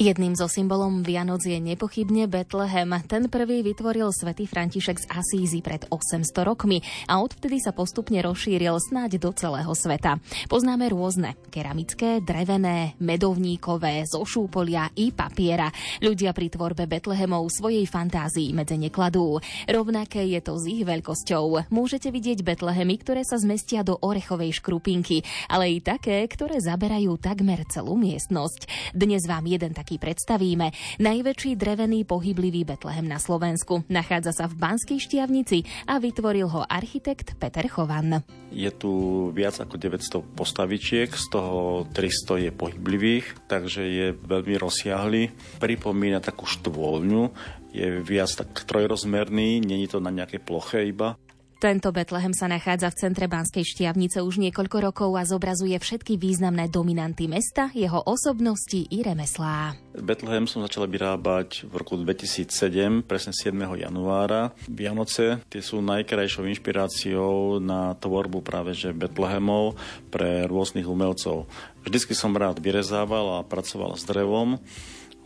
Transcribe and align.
Jedným 0.00 0.32
zo 0.32 0.48
symbolom 0.48 1.04
Vianoc 1.04 1.44
je 1.44 1.60
nepochybne 1.60 2.24
Betlehem. 2.24 2.88
Ten 3.04 3.28
prvý 3.28 3.60
vytvoril 3.60 4.08
svätý 4.16 4.48
František 4.48 4.96
z 4.96 5.04
Asízy 5.12 5.60
pred 5.60 5.84
800 5.92 6.24
rokmi 6.40 6.80
a 7.04 7.20
odvtedy 7.20 7.60
sa 7.60 7.76
postupne 7.76 8.16
rozšíril 8.24 8.80
snáď 8.80 9.20
do 9.20 9.28
celého 9.36 9.68
sveta. 9.76 10.16
Poznáme 10.48 10.88
rôzne 10.88 11.36
keramické, 11.52 12.24
drevené, 12.24 12.96
medovníkové, 12.96 14.08
zo 14.08 14.24
šúpolia 14.24 14.88
i 14.96 15.12
papiera. 15.12 15.68
Ľudia 16.00 16.32
pri 16.32 16.48
tvorbe 16.48 16.88
Betlehemov 16.88 17.52
svojej 17.52 17.84
fantázii 17.84 18.56
medze 18.56 18.80
nekladú. 18.80 19.36
Rovnaké 19.68 20.24
je 20.32 20.40
to 20.40 20.56
s 20.56 20.64
ich 20.64 20.80
veľkosťou. 20.80 21.68
Môžete 21.68 22.08
vidieť 22.08 22.40
Betlehemy, 22.40 22.96
ktoré 23.04 23.20
sa 23.20 23.36
zmestia 23.36 23.84
do 23.84 24.00
orechovej 24.00 24.64
škrupinky, 24.64 25.20
ale 25.52 25.76
i 25.76 25.84
také, 25.84 26.24
ktoré 26.24 26.56
zaberajú 26.56 27.20
takmer 27.20 27.68
celú 27.68 28.00
miestnosť. 28.00 28.96
Dnes 28.96 29.28
vám 29.28 29.44
jeden 29.44 29.76
taký 29.76 29.89
taký 29.90 30.06
predstavíme. 30.06 30.70
Najväčší 31.02 31.58
drevený 31.58 32.06
pohyblivý 32.06 32.62
Betlehem 32.62 33.10
na 33.10 33.18
Slovensku. 33.18 33.82
Nachádza 33.90 34.30
sa 34.30 34.46
v 34.46 34.54
Banskej 34.54 35.02
Štiavnici 35.02 35.66
a 35.90 35.98
vytvoril 35.98 36.46
ho 36.46 36.62
architekt 36.62 37.34
Peter 37.42 37.66
Chovan. 37.66 38.22
Je 38.54 38.70
tu 38.70 39.26
viac 39.34 39.58
ako 39.58 39.74
900 39.74 40.38
postavičiek, 40.38 41.10
z 41.10 41.26
toho 41.26 41.90
300 41.90 42.46
je 42.46 42.50
pohyblivých, 42.54 43.50
takže 43.50 43.82
je 43.82 44.06
veľmi 44.14 44.54
rozsiahly. 44.62 45.34
Pripomína 45.58 46.22
takú 46.22 46.46
štôlňu, 46.46 47.34
je 47.74 47.98
viac 48.06 48.30
tak 48.30 48.62
trojrozmerný, 48.62 49.58
není 49.58 49.90
to 49.90 49.98
na 49.98 50.14
nejaké 50.14 50.38
ploche 50.38 50.86
iba. 50.86 51.18
Tento 51.60 51.92
Betlehem 51.92 52.32
sa 52.32 52.48
nachádza 52.48 52.88
v 52.88 52.98
centre 53.04 53.28
Banskej 53.28 53.68
štiavnice 53.68 54.24
už 54.24 54.40
niekoľko 54.40 54.80
rokov 54.80 55.12
a 55.12 55.28
zobrazuje 55.28 55.76
všetky 55.76 56.16
významné 56.16 56.72
dominanty 56.72 57.28
mesta, 57.28 57.68
jeho 57.76 58.00
osobnosti 58.00 58.88
i 58.88 59.04
remeslá. 59.04 59.76
Betlehem 59.92 60.48
som 60.48 60.64
začal 60.64 60.88
vyrábať 60.88 61.68
v 61.68 61.72
roku 61.76 62.00
2007, 62.00 63.04
presne 63.04 63.36
7. 63.36 63.52
januára. 63.76 64.56
Vianoce 64.72 65.44
tie 65.52 65.60
sú 65.60 65.84
najkrajšou 65.84 66.48
inšpiráciou 66.48 67.60
na 67.60 67.92
tvorbu 67.92 68.40
práve 68.40 68.72
že 68.72 68.96
Betlehemov 68.96 69.76
pre 70.08 70.48
rôznych 70.48 70.88
umelcov. 70.88 71.44
Vždycky 71.84 72.16
som 72.16 72.32
rád 72.32 72.56
vyrezával 72.56 73.36
a 73.36 73.44
pracoval 73.44 74.00
s 74.00 74.08
drevom. 74.08 74.56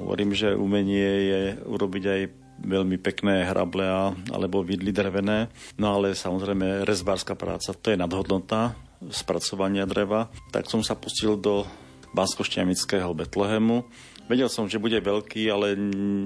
Hovorím, 0.03 0.35
že 0.35 0.59
umenie 0.59 1.11
je 1.31 1.43
urobiť 1.62 2.05
aj 2.11 2.21
veľmi 2.60 2.97
pekné 3.02 3.48
hrable 3.48 3.84
alebo 4.30 4.62
vidly 4.62 4.94
drevené. 4.94 5.50
No 5.80 5.98
ale 5.98 6.14
samozrejme 6.14 6.86
rezbárska 6.86 7.34
práca, 7.34 7.74
to 7.74 7.91
je 7.91 7.98
nadhodnota 7.98 8.78
spracovania 9.10 9.84
dreva. 9.84 10.33
Tak 10.55 10.70
som 10.70 10.80
sa 10.80 10.97
pustil 10.97 11.36
do 11.36 11.69
Banskoštiamického 12.14 13.10
Betlehemu. 13.12 13.84
Vedel 14.25 14.48
som, 14.48 14.64
že 14.64 14.80
bude 14.80 14.97
veľký, 14.97 15.52
ale 15.52 15.77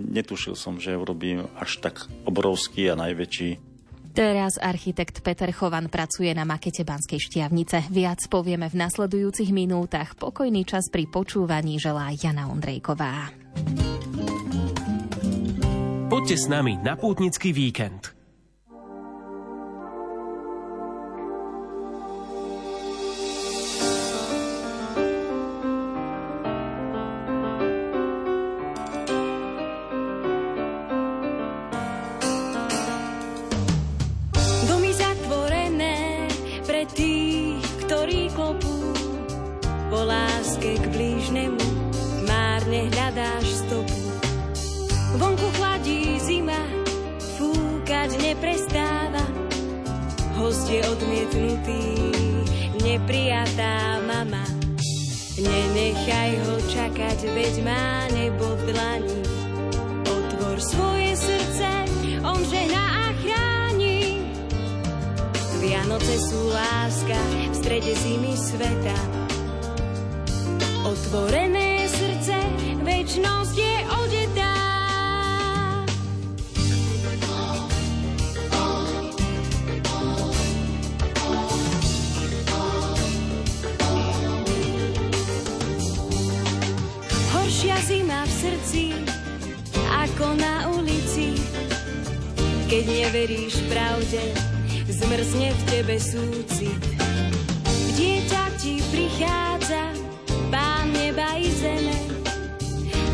netušil 0.07 0.55
som, 0.55 0.79
že 0.79 0.95
urobím 0.95 1.51
až 1.59 1.83
tak 1.83 2.07
obrovský 2.23 2.87
a 2.93 2.95
najväčší. 2.95 3.67
Teraz 4.15 4.59
architekt 4.59 5.23
Peter 5.23 5.51
Chovan 5.55 5.87
pracuje 5.87 6.31
na 6.35 6.43
makete 6.43 6.83
Banskej 6.83 7.23
štiavnice. 7.23 7.87
Viac 7.91 8.27
povieme 8.27 8.67
v 8.67 8.79
nasledujúcich 8.79 9.55
minútach. 9.55 10.19
Pokojný 10.19 10.67
čas 10.67 10.91
pri 10.91 11.07
počúvaní 11.07 11.79
želá 11.79 12.11
Jana 12.15 12.51
Ondrejková. 12.51 13.31
Poďte 16.09 16.41
s 16.41 16.49
nami 16.49 16.81
na 16.81 16.97
pútnický 16.97 17.53
víkend. 17.53 18.18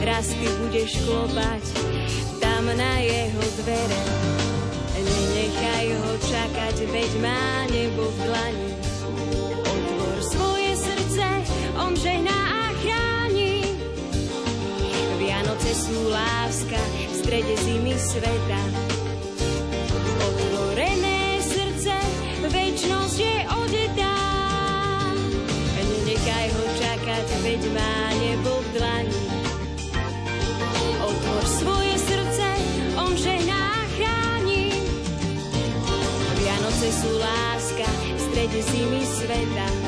Raz 0.04 0.37
ty 0.37 0.44
budeš 0.60 1.00
klopať 1.09 1.65
tam 2.37 2.69
na 2.76 2.92
jeho 3.00 3.41
dvere. 3.65 4.00
Nenechaj 5.00 5.97
ho 5.97 6.12
čakať, 6.20 6.76
veď 6.92 7.12
má 7.25 7.65
nebo 7.72 8.12
v 8.12 8.19
dlani. 8.28 8.70
Otvor 9.65 10.19
svoje 10.20 10.76
srdce, 10.76 11.25
on 11.81 11.97
žehná 11.97 12.37
a 12.37 12.62
chráni. 12.84 13.65
Vianoce 15.16 15.72
sú 15.72 15.97
láska 16.12 16.81
v 16.84 17.15
strede 17.25 17.54
zimy 17.65 17.97
sveta. 17.97 18.62
Otvorené 20.21 21.41
srdce, 21.41 21.97
väčnosť 22.53 23.16
je 23.25 23.36
odetá. 23.56 24.16
Nenechaj 25.81 26.47
ho 26.53 26.65
čakať, 26.76 27.26
veď 27.41 27.62
má 27.72 27.94
Vianoce 36.84 37.01
sú 37.01 37.16
láska 37.16 37.89
v 37.89 38.21
strede 38.28 38.60
zimy 38.60 39.03
sveta. 39.09 39.84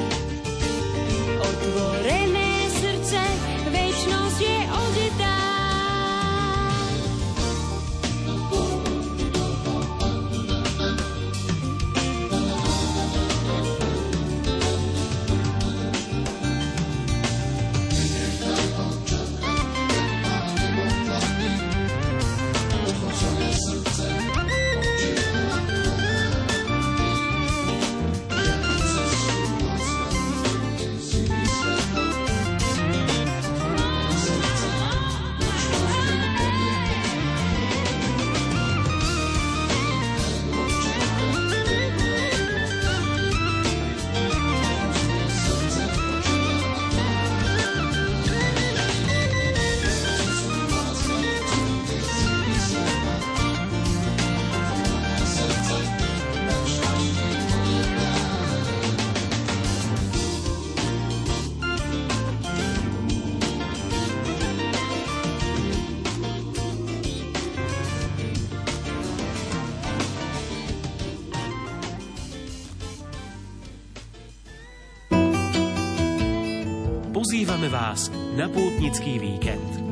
Pozývame 77.36 77.68
vás 77.68 78.08
na 78.32 78.48
pútnický 78.48 79.20
víkend. 79.20 79.85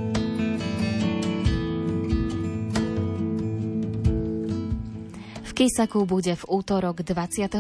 Kisaku 5.65 6.05
bude 6.05 6.37
v 6.37 6.45
útorok 6.61 7.01
26. 7.01 7.57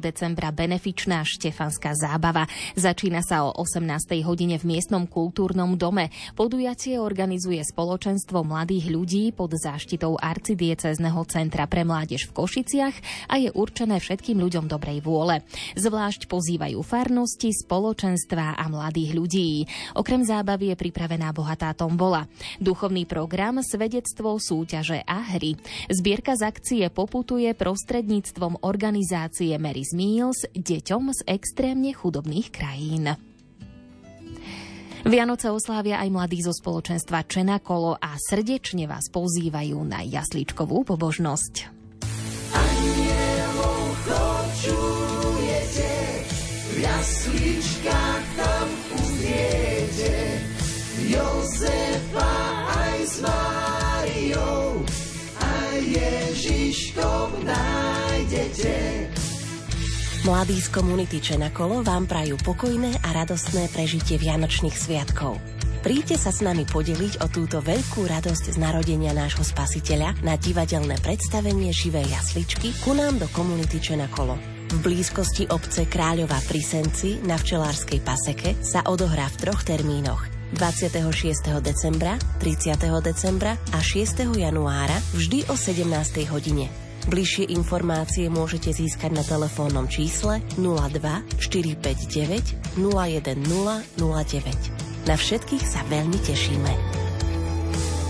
decembra 0.00 0.48
benefičná 0.48 1.28
štefanská 1.28 1.92
zábava. 1.92 2.48
Začína 2.72 3.20
sa 3.20 3.44
o 3.44 3.52
18. 3.60 3.84
hodine 4.24 4.56
v 4.56 4.72
miestnom 4.72 5.04
kultúrnom 5.04 5.76
dome. 5.76 6.08
Podujatie 6.32 6.96
organizuje 6.96 7.60
spoločenstvo 7.60 8.48
mladých 8.48 8.88
ľudí 8.88 9.36
pod 9.36 9.52
záštitou 9.60 10.16
arcidiecezneho 10.16 11.20
centra 11.28 11.68
pre 11.68 11.84
mládež 11.84 12.32
v 12.32 12.32
Košiciach 12.32 13.28
a 13.28 13.36
je 13.36 13.52
určené 13.52 14.00
všetkým 14.00 14.40
ľuďom 14.40 14.64
dobrej 14.64 15.04
vôle. 15.04 15.44
Zvlášť 15.76 16.24
pozývajú 16.24 16.80
farnosti, 16.80 17.52
spoločenstva 17.52 18.56
a 18.56 18.64
mladých 18.72 19.12
ľudí. 19.12 19.68
Okrem 20.00 20.24
zábavy 20.24 20.72
je 20.72 20.80
pripravená 20.80 21.28
bohatá 21.36 21.76
tombola. 21.76 22.24
Duchovný 22.56 23.04
program, 23.04 23.60
svedectvo, 23.60 24.40
súťaže 24.40 25.04
a 25.04 25.36
hry. 25.36 25.60
Zbierka 25.92 26.40
z 26.40 26.48
akcie 26.48 26.88
poput 26.88 27.33
putuje 27.34 27.50
prostredníctvom 27.50 28.62
organizácie 28.62 29.58
Mary's 29.58 29.90
Meals 29.90 30.46
deťom 30.54 31.10
z 31.10 31.20
extrémne 31.26 31.90
chudobných 31.90 32.46
krajín. 32.54 33.10
Vianoce 35.02 35.50
oslávia 35.50 35.98
aj 35.98 36.14
mladí 36.14 36.46
zo 36.46 36.54
spoločenstva 36.54 37.26
Čenakolo 37.26 37.98
a 37.98 38.14
srdečne 38.14 38.86
vás 38.86 39.10
pozývajú 39.10 39.82
na 39.82 40.06
jasličkovú 40.06 40.86
pobožnosť. 40.86 41.74
v 46.70 46.76
jasličkách 46.86 48.26
tam 48.38 48.68
uzriete 48.94 50.14
Jozefa 51.10 52.34
aj 52.78 52.98
s 53.02 53.16
Máriou 53.26 54.86
Ježiškom 55.84 56.23
nájdete. 57.44 58.72
Mladí 60.24 60.56
z 60.56 60.68
komunity 60.72 61.20
Čenakolo 61.20 61.84
vám 61.84 62.08
prajú 62.08 62.40
pokojné 62.40 62.96
a 63.04 63.08
radostné 63.12 63.68
prežitie 63.68 64.16
Vianočných 64.16 64.72
sviatkov. 64.72 65.36
Príďte 65.84 66.16
sa 66.16 66.32
s 66.32 66.40
nami 66.40 66.64
podeliť 66.64 67.20
o 67.20 67.28
túto 67.28 67.60
veľkú 67.60 68.08
radosť 68.08 68.56
z 68.56 68.56
narodenia 68.56 69.12
nášho 69.12 69.44
spasiteľa 69.44 70.16
na 70.24 70.40
divadelné 70.40 70.96
predstavenie 71.04 71.76
živej 71.76 72.08
jasličky 72.08 72.72
ku 72.80 72.96
nám 72.96 73.20
do 73.20 73.28
komunity 73.36 73.84
Čenakolo. 73.84 74.40
V 74.72 74.80
blízkosti 74.80 75.44
obce 75.52 75.84
Kráľova 75.84 76.40
pri 76.48 76.64
Senci 76.64 77.20
na 77.20 77.36
včelárskej 77.36 78.00
paseke 78.00 78.56
sa 78.64 78.80
odohrá 78.88 79.28
v 79.28 79.44
troch 79.44 79.60
termínoch. 79.60 80.24
26. 80.56 81.04
decembra, 81.60 82.16
30. 82.40 82.80
decembra 83.04 83.60
a 83.76 83.78
6. 83.84 84.24
januára 84.40 84.96
vždy 85.12 85.52
o 85.52 85.54
17. 85.54 85.84
hodine. 86.32 86.72
Bližšie 87.04 87.52
informácie 87.52 88.32
môžete 88.32 88.72
získať 88.72 89.12
na 89.12 89.20
telefónnom 89.20 89.84
čísle 89.92 90.40
02 90.56 90.96
459 91.36 92.80
010 92.80 92.80
09. 94.00 95.04
Na 95.04 95.14
všetkých 95.20 95.64
sa 95.68 95.84
veľmi 95.92 96.16
tešíme. 96.24 96.72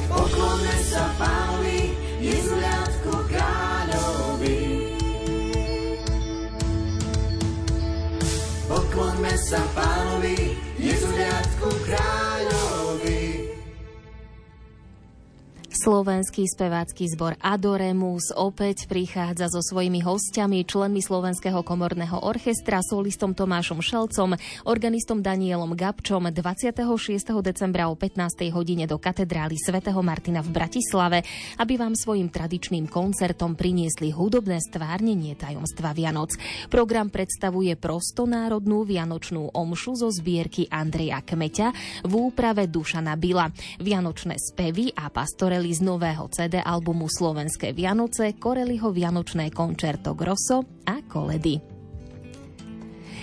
Poklonme 0.06 0.76
sa 0.86 1.10
Pánovi, 1.18 1.90
Jezuliatku 2.22 3.12
kráľovi. 3.34 4.62
Poklonme 8.70 9.34
sa 9.34 9.58
Pánovi, 9.74 10.53
Slovenský 15.84 16.48
spevácky 16.48 17.12
zbor 17.12 17.36
Adoremus 17.44 18.32
opäť 18.32 18.88
prichádza 18.88 19.52
so 19.52 19.60
svojimi 19.60 20.00
hostiami, 20.00 20.64
členmi 20.64 21.04
Slovenského 21.04 21.60
komorného 21.60 22.24
orchestra, 22.24 22.80
solistom 22.80 23.36
Tomášom 23.36 23.84
Šelcom, 23.84 24.32
organistom 24.64 25.20
Danielom 25.20 25.76
Gabčom 25.76 26.32
26. 26.32 26.80
decembra 27.44 27.92
o 27.92 28.00
15. 28.00 28.48
hodine 28.56 28.88
do 28.88 28.96
katedrály 28.96 29.60
svätého 29.60 30.00
Martina 30.00 30.40
v 30.40 30.56
Bratislave, 30.56 31.20
aby 31.60 31.76
vám 31.76 31.92
svojim 31.92 32.32
tradičným 32.32 32.88
koncertom 32.88 33.52
priniesli 33.52 34.08
hudobné 34.08 34.64
stvárnenie 34.64 35.36
tajomstva 35.36 35.92
Vianoc. 35.92 36.32
Program 36.72 37.12
predstavuje 37.12 37.76
prostonárodnú 37.76 38.88
vianočnú 38.88 39.52
omšu 39.52 40.00
zo 40.00 40.08
zbierky 40.08 40.64
Andreja 40.64 41.20
Kmeťa 41.20 42.00
v 42.08 42.12
úprave 42.16 42.72
Dušana 42.72 43.20
Bila, 43.20 43.52
vianočné 43.84 44.40
spevy 44.40 44.88
a 44.96 45.12
pastoreli 45.12 45.73
z 45.74 45.82
nového 45.82 46.30
CD 46.30 46.62
albumu 46.62 47.10
Slovenské 47.10 47.74
Vianoce, 47.74 48.38
Koreliho 48.38 48.94
Vianočné 48.94 49.50
končerto 49.50 50.14
Grosso 50.14 50.62
a 50.86 51.02
Koledy. 51.10 51.73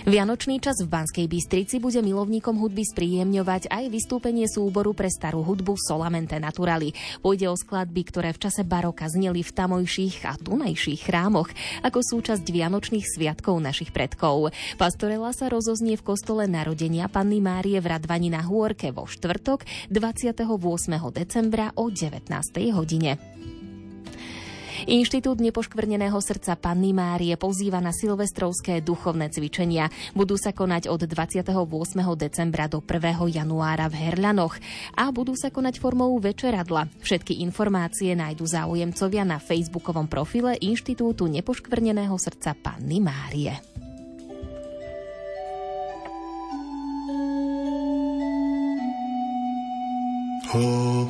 Vianočný 0.01 0.57
čas 0.57 0.81
v 0.81 0.89
Banskej 0.89 1.29
Bystrici 1.29 1.77
bude 1.77 2.01
milovníkom 2.01 2.57
hudby 2.57 2.81
spríjemňovať 2.89 3.69
aj 3.69 3.83
vystúpenie 3.93 4.49
súboru 4.49 4.97
pre 4.97 5.13
starú 5.13 5.45
hudbu 5.45 5.77
Solamente 5.77 6.33
Naturali. 6.41 6.89
Pôjde 7.21 7.45
o 7.45 7.53
skladby, 7.53 8.01
ktoré 8.09 8.33
v 8.33 8.41
čase 8.41 8.65
baroka 8.65 9.05
zneli 9.05 9.45
v 9.45 9.53
tamojších 9.53 10.25
a 10.25 10.41
tunajších 10.41 11.05
chrámoch 11.05 11.53
ako 11.85 12.01
súčasť 12.01 12.41
Vianočných 12.41 13.05
sviatkov 13.05 13.61
našich 13.61 13.93
predkov. 13.93 14.49
Pastorela 14.81 15.37
sa 15.37 15.53
rozoznie 15.53 15.93
v 15.93 16.05
kostole 16.05 16.49
narodenia 16.49 17.05
Panny 17.05 17.37
Márie 17.37 17.77
v 17.77 17.93
Radvani 17.93 18.33
na 18.33 18.41
Hôrke 18.41 18.89
vo 18.89 19.05
štvrtok 19.05 19.69
28. 19.93 20.49
decembra 21.13 21.77
o 21.77 21.93
19. 21.93 22.25
hodine. 22.73 23.40
Inštitút 24.89 25.37
nepoškvrneného 25.37 26.17
srdca 26.17 26.57
Panny 26.57 26.89
Márie 26.89 27.37
pozýva 27.37 27.77
na 27.77 27.93
silvestrovské 27.93 28.81
duchovné 28.81 29.29
cvičenia. 29.29 29.93
Budú 30.17 30.41
sa 30.41 30.49
konať 30.55 30.89
od 30.89 31.05
28. 31.05 31.53
decembra 32.17 32.65
do 32.65 32.81
1. 32.81 33.29
januára 33.29 33.85
v 33.85 33.95
Herľanoch 34.09 34.57
a 34.97 35.13
budú 35.13 35.37
sa 35.37 35.53
konať 35.53 35.77
formou 35.77 36.17
večeradla. 36.17 36.89
Všetky 37.05 37.45
informácie 37.45 38.17
nájdu 38.17 38.49
záujemcovia 38.49 39.21
na 39.21 39.37
facebookovom 39.37 40.09
profile 40.09 40.57
Inštitútu 40.57 41.29
nepoškvrneného 41.29 42.17
srdca 42.17 42.57
Panny 42.57 42.97
Márie. 42.97 43.53
Oh, 50.51 51.07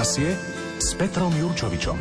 Počasie 0.00 0.32
s 0.80 0.96
Petrom 0.96 1.28
Jurčovičom. 1.28 1.92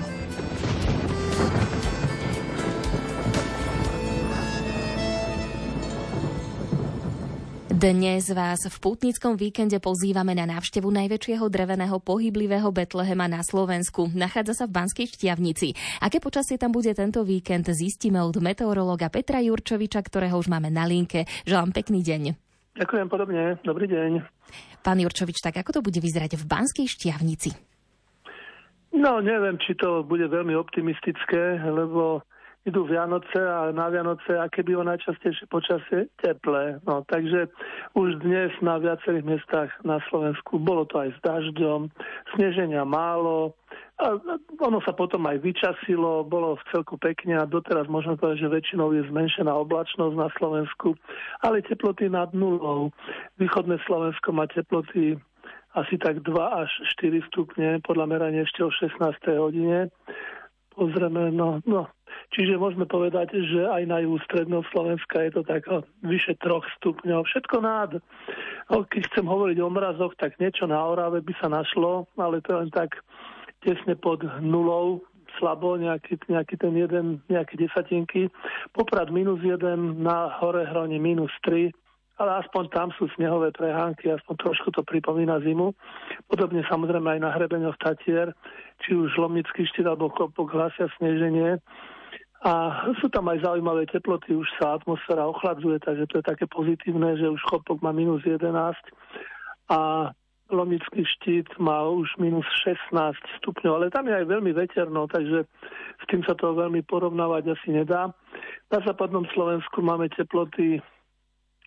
Dnes 7.75 8.24
vás 8.32 8.63
v 8.72 8.77
pútnickom 8.79 9.36
víkende 9.36 9.84
pozývame 9.84 10.32
na 10.32 10.48
návštevu 10.48 10.88
najväčšieho 10.88 11.44
dreveného 11.51 12.00
pohyblivého 12.00 12.72
Betlehema 12.72 13.27
na 13.27 13.44
Slovensku. 13.44 14.08
Nachádza 14.15 14.63
sa 14.63 14.65
v 14.72 14.79
Banskej 14.79 15.20
Štiavnici. 15.20 15.75
Aké 16.00 16.24
počasie 16.24 16.56
tam 16.56 16.72
bude 16.72 16.96
tento 16.96 17.27
víkend, 17.27 17.68
zistíme 17.68 18.24
od 18.24 18.39
meteorológa 18.39 19.12
Petra 19.12 19.44
Jurčoviča, 19.44 20.00
ktorého 20.00 20.39
už 20.39 20.48
máme 20.48 20.72
na 20.72 20.88
linke. 20.88 21.27
Želám 21.44 21.75
pekný 21.75 22.00
deň. 22.00 22.48
Ďakujem 22.79 23.08
podobne. 23.12 23.60
Dobrý 23.68 23.91
deň. 23.91 24.24
Pán 24.88 25.03
Jurčovič, 25.03 25.44
tak 25.44 25.60
ako 25.60 25.75
to 25.75 25.82
bude 25.84 26.00
vyzerať 26.00 26.39
v 26.39 26.48
Banskej 26.48 26.88
Štiavnici? 26.88 27.69
No, 28.89 29.22
neviem, 29.22 29.62
či 29.62 29.77
to 29.77 30.01
bude 30.01 30.25
veľmi 30.25 30.58
optimistické, 30.58 31.62
lebo 31.62 32.25
idú 32.67 32.84
Vianoce 32.84 33.39
a 33.39 33.72
na 33.72 33.88
Vianoce, 33.88 34.36
aké 34.36 34.65
bylo 34.65 34.84
najčastejšie 34.84 35.48
počasie? 35.48 36.12
Teplé. 36.19 36.81
No, 36.84 37.05
takže 37.08 37.48
už 37.96 38.19
dnes 38.19 38.51
na 38.60 38.81
viacerých 38.81 39.25
miestach 39.25 39.69
na 39.88 40.03
Slovensku 40.12 40.60
bolo 40.60 40.84
to 40.89 41.00
aj 41.00 41.10
s 41.15 41.19
dažďom, 41.24 41.88
sneženia 42.36 42.84
málo, 42.84 43.55
a 44.00 44.15
ono 44.63 44.79
sa 44.79 44.96
potom 44.96 45.27
aj 45.27 45.43
vyčasilo, 45.43 46.24
bolo 46.24 46.55
v 46.55 46.63
celku 46.72 46.96
pekne 46.96 47.36
a 47.36 47.43
doteraz 47.43 47.91
môžeme 47.91 48.15
povedať, 48.15 48.48
že 48.48 48.55
väčšinou 48.55 48.96
je 48.96 49.03
zmenšená 49.12 49.51
oblačnosť 49.51 50.15
na 50.15 50.31
Slovensku, 50.39 50.96
ale 51.43 51.60
teploty 51.67 52.08
nad 52.08 52.31
nulou. 52.31 52.96
Východné 53.36 53.75
Slovensko 53.84 54.31
má 54.31 54.48
teploty 54.48 55.19
asi 55.76 55.98
tak 56.02 56.26
2 56.26 56.34
až 56.34 56.72
4 56.98 57.30
stupne, 57.30 57.82
podľa 57.86 58.06
merania 58.10 58.42
ešte 58.46 58.66
o 58.66 58.72
16. 58.74 58.98
hodine. 59.38 59.94
Pozrieme, 60.74 61.30
no, 61.36 61.60
no, 61.68 61.92
Čiže 62.30 62.62
môžeme 62.62 62.86
povedať, 62.86 63.34
že 63.34 63.66
aj 63.66 63.84
na 63.90 64.06
juhu 64.06 64.22
stredného 64.22 64.62
Slovenska 64.70 65.26
je 65.26 65.32
to 65.34 65.42
tak 65.42 65.66
vyše 66.06 66.38
troch 66.38 66.62
stupňov. 66.78 67.26
Všetko 67.26 67.58
nád. 67.58 67.92
Keď 68.70 69.02
chcem 69.10 69.26
hovoriť 69.26 69.58
o 69.66 69.70
mrazoch, 69.74 70.14
tak 70.14 70.38
niečo 70.38 70.70
na 70.70 70.78
Orave 70.78 71.26
by 71.26 71.34
sa 71.42 71.50
našlo, 71.50 72.06
ale 72.22 72.46
to 72.46 72.54
len 72.54 72.70
tak 72.70 73.02
tesne 73.66 73.98
pod 73.98 74.22
nulou, 74.46 75.02
slabo, 75.42 75.74
nejaký, 75.82 76.22
nejaký 76.30 76.56
ten 76.62 76.74
jeden, 76.78 77.06
nejaké 77.34 77.58
desatinky. 77.58 78.30
Poprad 78.78 79.10
minus 79.10 79.42
jeden, 79.42 80.06
na 80.06 80.30
hore 80.38 80.70
hroni 80.70 81.02
minus 81.02 81.34
3, 81.50 81.74
ale 82.20 82.44
aspoň 82.44 82.64
tam 82.76 82.92
sú 83.00 83.08
snehové 83.16 83.56
prehánky, 83.56 84.12
aspoň 84.12 84.36
trošku 84.44 84.76
to 84.76 84.84
pripomína 84.84 85.40
zimu. 85.40 85.72
Podobne 86.28 86.68
samozrejme 86.68 87.16
aj 87.16 87.20
na 87.24 87.32
hrebeňoch 87.32 87.80
Tatier, 87.80 88.36
či 88.84 88.92
už 88.92 89.16
Lomnický 89.16 89.64
štít 89.64 89.88
alebo 89.88 90.12
Kopok 90.12 90.52
hlasia 90.52 90.92
sneženie. 91.00 91.64
A 92.44 92.52
sú 93.00 93.12
tam 93.12 93.28
aj 93.32 93.44
zaujímavé 93.44 93.88
teploty, 93.88 94.32
už 94.36 94.48
sa 94.60 94.80
atmosféra 94.80 95.28
ochladzuje, 95.28 95.80
takže 95.84 96.08
to 96.08 96.24
je 96.24 96.26
také 96.28 96.48
pozitívne, 96.48 97.20
že 97.20 97.28
už 97.28 97.40
Chopok 97.52 97.84
má 97.84 97.92
minus 97.92 98.24
11 98.24 98.48
a 99.72 100.12
Lomický 100.50 101.06
štít 101.06 101.46
má 101.62 101.86
už 101.86 102.18
minus 102.18 102.48
16 102.66 103.14
stupňov, 103.38 103.72
ale 103.76 103.94
tam 103.94 104.10
je 104.10 104.18
aj 104.18 104.26
veľmi 104.26 104.50
veterno, 104.56 105.06
takže 105.06 105.46
s 106.00 106.04
tým 106.10 106.26
sa 106.26 106.34
to 106.34 106.58
veľmi 106.58 106.82
porovnávať 106.90 107.54
asi 107.54 107.70
nedá. 107.70 108.10
Na 108.74 108.80
západnom 108.82 109.30
Slovensku 109.30 109.86
máme 109.86 110.10
teploty 110.10 110.82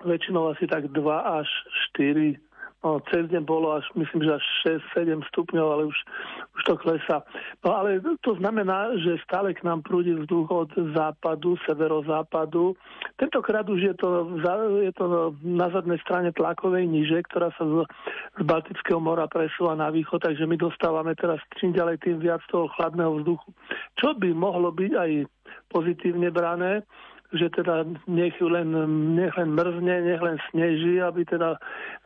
väčšinou 0.04 0.52
asi 0.52 0.66
tak 0.66 0.90
2 0.90 0.98
až 1.18 1.48
4 1.94 2.52
No, 2.82 2.98
cez 3.14 3.30
deň 3.30 3.46
bolo 3.46 3.78
až, 3.78 3.86
myslím, 3.94 4.26
že 4.26 4.42
až 4.42 4.44
6-7 4.98 5.22
stupňov, 5.30 5.66
ale 5.70 5.82
už, 5.86 5.98
už 6.58 6.62
to 6.66 6.74
klesá. 6.74 7.22
No 7.62 7.78
ale 7.78 8.02
to 8.26 8.34
znamená, 8.42 8.90
že 8.98 9.22
stále 9.22 9.54
k 9.54 9.62
nám 9.62 9.86
prúdi 9.86 10.10
vzduch 10.10 10.50
od 10.50 10.70
západu, 10.90 11.54
severozápadu. 11.62 12.74
Tentokrát 13.22 13.62
už 13.70 13.80
je 13.86 13.94
to, 13.94 14.34
je 14.82 14.92
to 14.98 15.30
na 15.46 15.70
zadnej 15.70 16.02
strane 16.02 16.34
tlakovej 16.34 16.90
níže, 16.90 17.22
ktorá 17.30 17.54
sa 17.54 17.62
z, 17.62 17.86
z 18.34 18.42
Baltického 18.42 18.98
mora 18.98 19.30
presúva 19.30 19.78
na 19.78 19.86
východ, 19.94 20.18
takže 20.18 20.42
my 20.42 20.58
dostávame 20.58 21.14
teraz 21.14 21.38
čím 21.62 21.70
ďalej 21.70 22.02
tým 22.02 22.18
viac 22.18 22.42
toho 22.50 22.66
chladného 22.74 23.22
vzduchu. 23.22 23.46
Čo 23.94 24.18
by 24.18 24.34
mohlo 24.34 24.74
byť 24.74 24.92
aj 24.98 25.10
pozitívne 25.70 26.34
brané, 26.34 26.82
že 27.32 27.48
teda 27.50 27.88
nech 28.06 28.36
len, 28.40 28.68
nech 29.16 29.32
len 29.36 29.50
mrzne, 29.56 29.96
nech 30.04 30.20
len 30.20 30.36
sneží, 30.52 31.00
aby 31.00 31.24
teda 31.24 31.56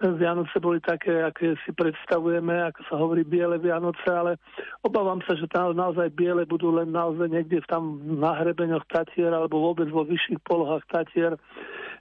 Vianoce 0.02 0.56
boli 0.62 0.78
také, 0.78 1.26
aké 1.26 1.59
si 1.66 1.71
predstavujeme, 1.75 2.71
ako 2.71 2.80
sa 2.87 2.95
hovorí 2.95 3.26
biele 3.26 3.59
Vianoce, 3.59 4.06
ale 4.06 4.38
obávam 4.87 5.18
sa, 5.26 5.35
že 5.35 5.50
tam 5.50 5.75
naozaj 5.75 6.14
biele 6.14 6.47
budú 6.47 6.71
len 6.71 6.95
naozaj 6.95 7.26
niekde 7.26 7.59
tam 7.66 7.99
na 8.06 8.38
hrebeňoch 8.38 8.87
Tatier 8.87 9.35
alebo 9.35 9.59
vôbec 9.59 9.90
vo 9.90 10.06
vyšších 10.06 10.40
polohách 10.47 10.87
Tatier 10.87 11.35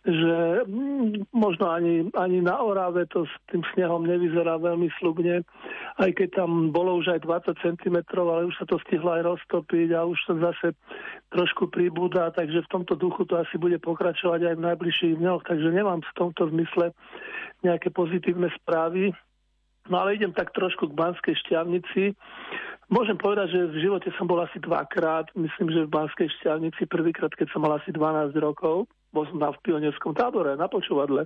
že 0.06 0.62
mm, 0.70 1.34
možno 1.34 1.74
ani, 1.74 2.14
ani 2.14 2.42
na 2.42 2.62
Orave 2.62 3.10
to 3.10 3.26
s 3.26 3.34
tým 3.50 3.66
snehom 3.74 4.06
nevyzerá 4.06 4.62
veľmi 4.62 4.86
slubne, 5.02 5.42
aj 5.98 6.10
keď 6.14 6.46
tam 6.46 6.70
bolo 6.70 7.02
už 7.02 7.18
aj 7.18 7.26
20 7.26 7.58
cm, 7.66 7.98
ale 8.14 8.46
už 8.46 8.56
sa 8.62 8.70
to 8.70 8.78
stihlo 8.86 9.18
aj 9.18 9.26
roztopiť 9.26 9.98
a 9.98 10.06
už 10.06 10.20
to 10.30 10.34
zase 10.38 10.68
trošku 11.34 11.74
pribúda, 11.74 12.30
takže 12.30 12.62
v 12.62 12.72
tomto 12.72 12.94
duchu 12.94 13.15
to 13.24 13.40
asi 13.40 13.56
bude 13.56 13.80
pokračovať 13.80 14.52
aj 14.52 14.56
v 14.60 14.66
najbližších 14.68 15.16
dňoch, 15.24 15.48
takže 15.48 15.72
nemám 15.72 16.04
v 16.04 16.16
tomto 16.20 16.52
zmysle 16.52 16.92
nejaké 17.64 17.88
pozitívne 17.96 18.52
správy. 18.60 19.16
No 19.88 20.04
ale 20.04 20.20
idem 20.20 20.36
tak 20.36 20.52
trošku 20.52 20.92
k 20.92 20.98
Banskej 20.98 21.40
šťavnici. 21.48 22.18
Môžem 22.92 23.16
povedať, 23.16 23.56
že 23.56 23.72
v 23.72 23.82
živote 23.86 24.10
som 24.20 24.28
bol 24.28 24.42
asi 24.44 24.60
dvakrát, 24.60 25.32
myslím, 25.38 25.72
že 25.72 25.88
v 25.88 25.94
Banskej 25.94 26.28
šťavnici, 26.42 26.90
prvýkrát, 26.92 27.32
keď 27.32 27.54
som 27.56 27.64
mal 27.64 27.80
asi 27.80 27.96
12 27.96 28.36
rokov 28.42 28.90
bol 29.16 29.24
som 29.32 29.40
tam 29.40 29.56
v 29.56 29.64
pionierskom 29.64 30.12
tábore 30.12 30.60
na 30.60 30.68
počúvadle. 30.68 31.24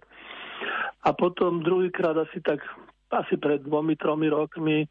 A 1.02 1.10
potom 1.18 1.66
druhýkrát 1.66 2.14
asi 2.22 2.38
tak, 2.46 2.62
asi 3.10 3.36
pred 3.42 3.66
dvomi, 3.66 3.98
tromi 3.98 4.30
rokmi 4.30 4.86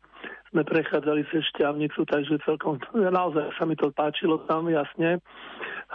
sme 0.51 0.63
prechádzali 0.65 1.29
cez 1.29 1.45
šťavnicu, 1.55 2.09
takže 2.09 2.41
celkom 2.43 2.81
naozaj 2.95 3.53
sa 3.55 3.65
mi 3.69 3.77
to 3.77 3.93
páčilo 3.93 4.43
tam 4.49 4.67
jasne. 4.73 5.21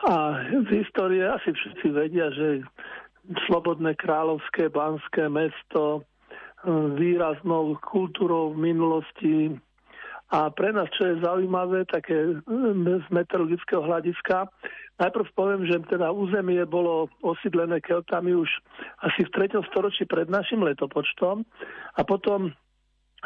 A 0.07 0.39
z 0.45 0.69
histórie 0.83 1.25
asi 1.25 1.51
všetci 1.51 1.87
vedia, 1.91 2.29
že 2.31 2.63
Slobodné 3.47 3.95
kráľovské 3.95 4.67
banské 4.67 5.31
mesto 5.31 6.03
výraznou 6.99 7.79
kultúrou 7.79 8.51
v 8.51 8.67
minulosti 8.71 9.55
a 10.33 10.49
pre 10.49 10.73
nás, 10.73 10.89
čo 10.97 11.13
je 11.13 11.21
zaujímavé, 11.21 11.85
také 11.85 12.41
z 12.43 13.05
meteorologického 13.13 13.85
hľadiska, 13.85 14.49
najprv 14.99 15.27
poviem, 15.33 15.61
že 15.65 15.81
teda 15.89 16.13
územie 16.13 16.61
bolo 16.65 17.09
osídlené 17.25 17.81
Keltami 17.81 18.33
už 18.37 18.49
asi 19.01 19.25
v 19.25 19.49
3. 19.49 19.61
storočí 19.69 20.05
pred 20.05 20.29
našim 20.29 20.61
letopočtom 20.61 21.45
a 21.97 22.01
potom 22.05 22.53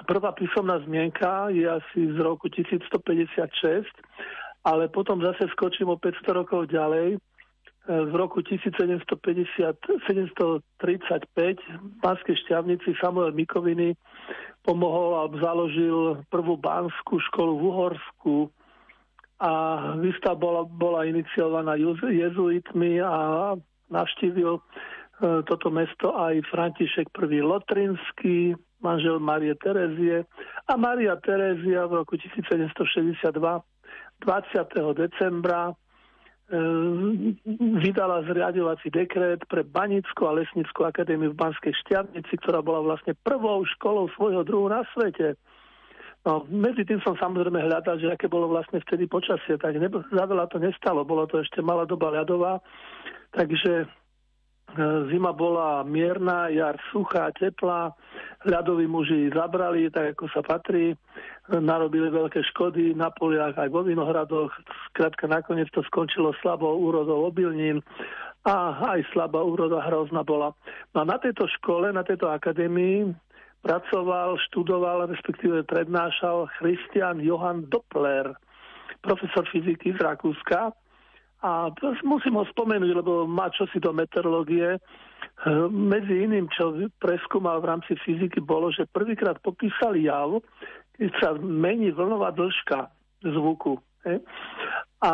prvá 0.07 0.31
písomná 0.31 0.79
zmienka 0.85 1.49
je 1.51 1.67
asi 1.67 1.99
z 2.13 2.17
roku 2.21 2.47
1156, 2.47 3.87
ale 4.63 4.87
potom 4.87 5.19
zase 5.23 5.47
skočím 5.55 5.89
o 5.91 5.97
500 5.97 6.39
rokov 6.39 6.71
ďalej, 6.71 7.17
v 7.87 8.13
roku 8.19 8.43
1750, 8.43 9.07
735 9.07 10.59
v 10.91 11.87
Banskej 12.03 12.35
šťavnici 12.43 12.91
Samuel 12.99 13.31
Mikoviny 13.31 13.95
pomohol 14.59 15.23
a 15.23 15.31
založil 15.39 16.19
prvú 16.27 16.59
banskú 16.59 17.15
školu 17.31 17.55
v 17.55 17.63
Uhorsku 17.71 18.35
a 19.37 19.51
výstav 20.01 20.37
bola, 20.37 20.65
bola 20.65 21.05
iniciovaná 21.05 21.77
jezuitmi 22.09 23.01
a 23.01 23.53
navštívil 23.93 24.57
e, 24.57 24.61
toto 25.45 25.69
mesto 25.69 26.17
aj 26.17 26.41
František 26.49 27.13
I. 27.13 27.41
Lotrinský, 27.45 28.57
manžel 28.81 29.21
Marie 29.21 29.53
Terezie 29.61 30.25
a 30.65 30.73
Maria 30.73 31.17
Terezia 31.21 31.85
v 31.85 32.01
roku 32.01 32.17
1762 32.17 33.29
20. 33.29 34.97
decembra 34.97 35.77
Ehm, 36.47 37.35
vydala 37.83 38.23
zriadovací 38.23 38.87
dekret 38.87 39.43
pre 39.51 39.67
Banickú 39.67 40.31
a 40.31 40.35
Lesnickú 40.39 40.87
akadémiu 40.87 41.35
v 41.35 41.39
Banskej 41.43 41.75
Šťavnici, 41.83 42.39
ktorá 42.39 42.63
bola 42.63 42.87
vlastne 42.87 43.19
prvou 43.19 43.67
školou 43.75 44.07
svojho 44.15 44.47
druhu 44.47 44.71
na 44.71 44.87
svete. 44.95 45.35
No, 46.27 46.43
medzi 46.51 46.83
tým 46.83 46.99
som 47.07 47.15
samozrejme 47.15 47.55
hľadal, 47.55 48.03
že 48.03 48.11
aké 48.11 48.27
bolo 48.27 48.51
vlastne 48.51 48.83
vtedy 48.83 49.07
počasie, 49.07 49.55
tak 49.55 49.79
nebo, 49.79 50.03
za 50.11 50.27
veľa 50.27 50.51
to 50.51 50.59
nestalo, 50.59 51.07
bolo 51.07 51.23
to 51.23 51.39
ešte 51.39 51.63
malá 51.63 51.87
doba 51.87 52.11
ľadová, 52.11 52.59
takže 53.31 53.87
Zima 55.07 55.31
bola 55.31 55.79
mierna, 55.87 56.51
jar 56.51 56.75
suchá, 56.91 57.31
teplá, 57.31 57.95
ľadoví 58.43 58.83
muži 58.83 59.31
zabrali, 59.31 59.87
tak 59.87 60.19
ako 60.19 60.27
sa 60.27 60.43
patrí, 60.43 60.91
narobili 61.47 62.11
veľké 62.11 62.43
škody 62.51 62.91
na 62.91 63.07
poliach 63.07 63.55
aj 63.55 63.71
vo 63.71 63.87
vinohradoch. 63.87 64.51
Skrátka 64.91 65.31
nakoniec 65.31 65.71
to 65.71 65.79
skončilo 65.87 66.35
slabou 66.43 66.83
úrodou 66.83 67.23
obilnín 67.23 67.79
a 68.43 68.75
aj 68.91 69.07
slabá 69.15 69.39
úroda 69.39 69.79
hrozná 69.87 70.27
bola. 70.27 70.51
No 70.91 71.01
a 71.01 71.05
na 71.07 71.17
tejto 71.17 71.47
škole, 71.57 71.95
na 71.95 72.03
tejto 72.03 72.27
akadémii 72.27 73.15
pracoval, 73.67 74.39
študoval, 74.47 75.11
respektíve 75.11 75.67
prednášal 75.67 76.47
Christian 76.55 77.19
Johann 77.19 77.67
Doppler, 77.67 78.31
profesor 79.03 79.43
fyziky 79.51 79.91
z 79.91 79.99
Rakúska. 79.99 80.71
A 81.43 81.69
musím 82.01 82.39
ho 82.39 82.47
spomenúť, 82.47 82.91
lebo 82.97 83.27
má 83.27 83.51
čosi 83.51 83.77
do 83.77 83.91
meteorológie. 83.93 84.79
Medzi 85.69 86.25
iným, 86.25 86.49
čo 86.49 86.73
preskúmal 86.97 87.61
v 87.61 87.69
rámci 87.75 87.93
fyziky, 88.01 88.41
bolo, 88.41 88.73
že 88.73 88.89
prvýkrát 88.89 89.37
popísal 89.43 89.93
jav, 89.99 90.41
keď 90.97 91.11
sa 91.21 91.29
mení 91.37 91.93
vlnová 91.93 92.33
dĺžka 92.33 92.89
zvuku. 93.21 93.77
A 94.97 95.11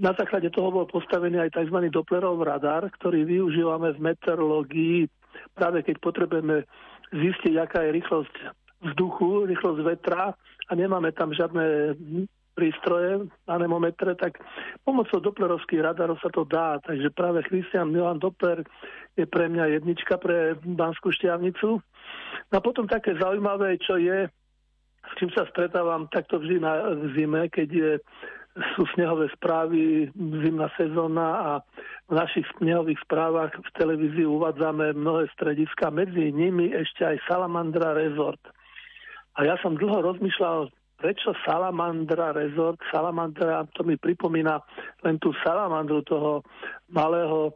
na 0.00 0.12
základe 0.16 0.50
toho 0.50 0.74
bol 0.74 0.90
postavený 0.90 1.38
aj 1.38 1.54
tzv. 1.54 1.76
Dopplerov 1.92 2.42
radar, 2.42 2.90
ktorý 2.98 3.22
využívame 3.28 3.94
v 3.94 4.02
meteorológii 4.10 5.06
práve 5.54 5.82
keď 5.86 5.96
potrebujeme 6.02 6.66
zistiť, 7.10 7.54
aká 7.58 7.86
je 7.86 7.96
rýchlosť 7.98 8.34
vzduchu, 8.80 9.50
rýchlosť 9.50 9.80
vetra 9.84 10.32
a 10.68 10.72
nemáme 10.72 11.12
tam 11.12 11.34
žiadne 11.34 11.94
prístroje, 12.54 13.30
anemometre, 13.48 14.12
tak 14.18 14.36
pomocou 14.84 15.22
Dopplerovských 15.22 15.80
radarov 15.80 16.20
sa 16.20 16.28
to 16.28 16.44
dá. 16.44 16.76
Takže 16.82 17.08
práve 17.14 17.40
Christian 17.48 17.88
Milan 17.94 18.20
Doppler 18.20 18.66
je 19.16 19.24
pre 19.24 19.48
mňa 19.48 19.80
jednička 19.80 20.20
pre 20.20 20.58
Banskú 20.60 21.08
šťavnicu. 21.14 21.80
No 22.50 22.54
a 22.54 22.60
potom 22.60 22.84
také 22.84 23.16
zaujímavé, 23.16 23.80
čo 23.80 23.96
je, 23.96 24.28
s 25.00 25.12
čím 25.16 25.30
sa 25.32 25.48
stretávam 25.48 26.10
takto 26.12 26.36
vždy 26.36 26.60
na 26.60 26.92
zime, 27.16 27.48
keď 27.48 27.68
je 27.70 27.90
sú 28.74 28.82
snehové 28.98 29.30
správy, 29.30 30.10
zimná 30.18 30.66
sezóna 30.74 31.26
a 31.38 31.50
v 32.10 32.18
našich 32.18 32.46
snehových 32.58 32.98
správach 33.06 33.54
v 33.54 33.70
televízii 33.78 34.26
uvádzame 34.26 34.90
mnohé 34.98 35.30
strediska, 35.38 35.94
medzi 35.94 36.34
nimi 36.34 36.74
ešte 36.74 37.06
aj 37.06 37.16
Salamandra 37.30 37.94
Resort. 37.94 38.42
A 39.38 39.46
ja 39.46 39.54
som 39.62 39.78
dlho 39.78 40.02
rozmýšľal, 40.02 40.66
prečo 40.98 41.30
Salamandra 41.46 42.34
Resort, 42.34 42.82
Salamandra, 42.90 43.62
to 43.72 43.86
mi 43.86 43.94
pripomína 43.94 44.58
len 45.06 45.16
tú 45.22 45.30
salamandru 45.46 46.02
toho 46.02 46.42
malého 46.90 47.48
e, 47.48 47.52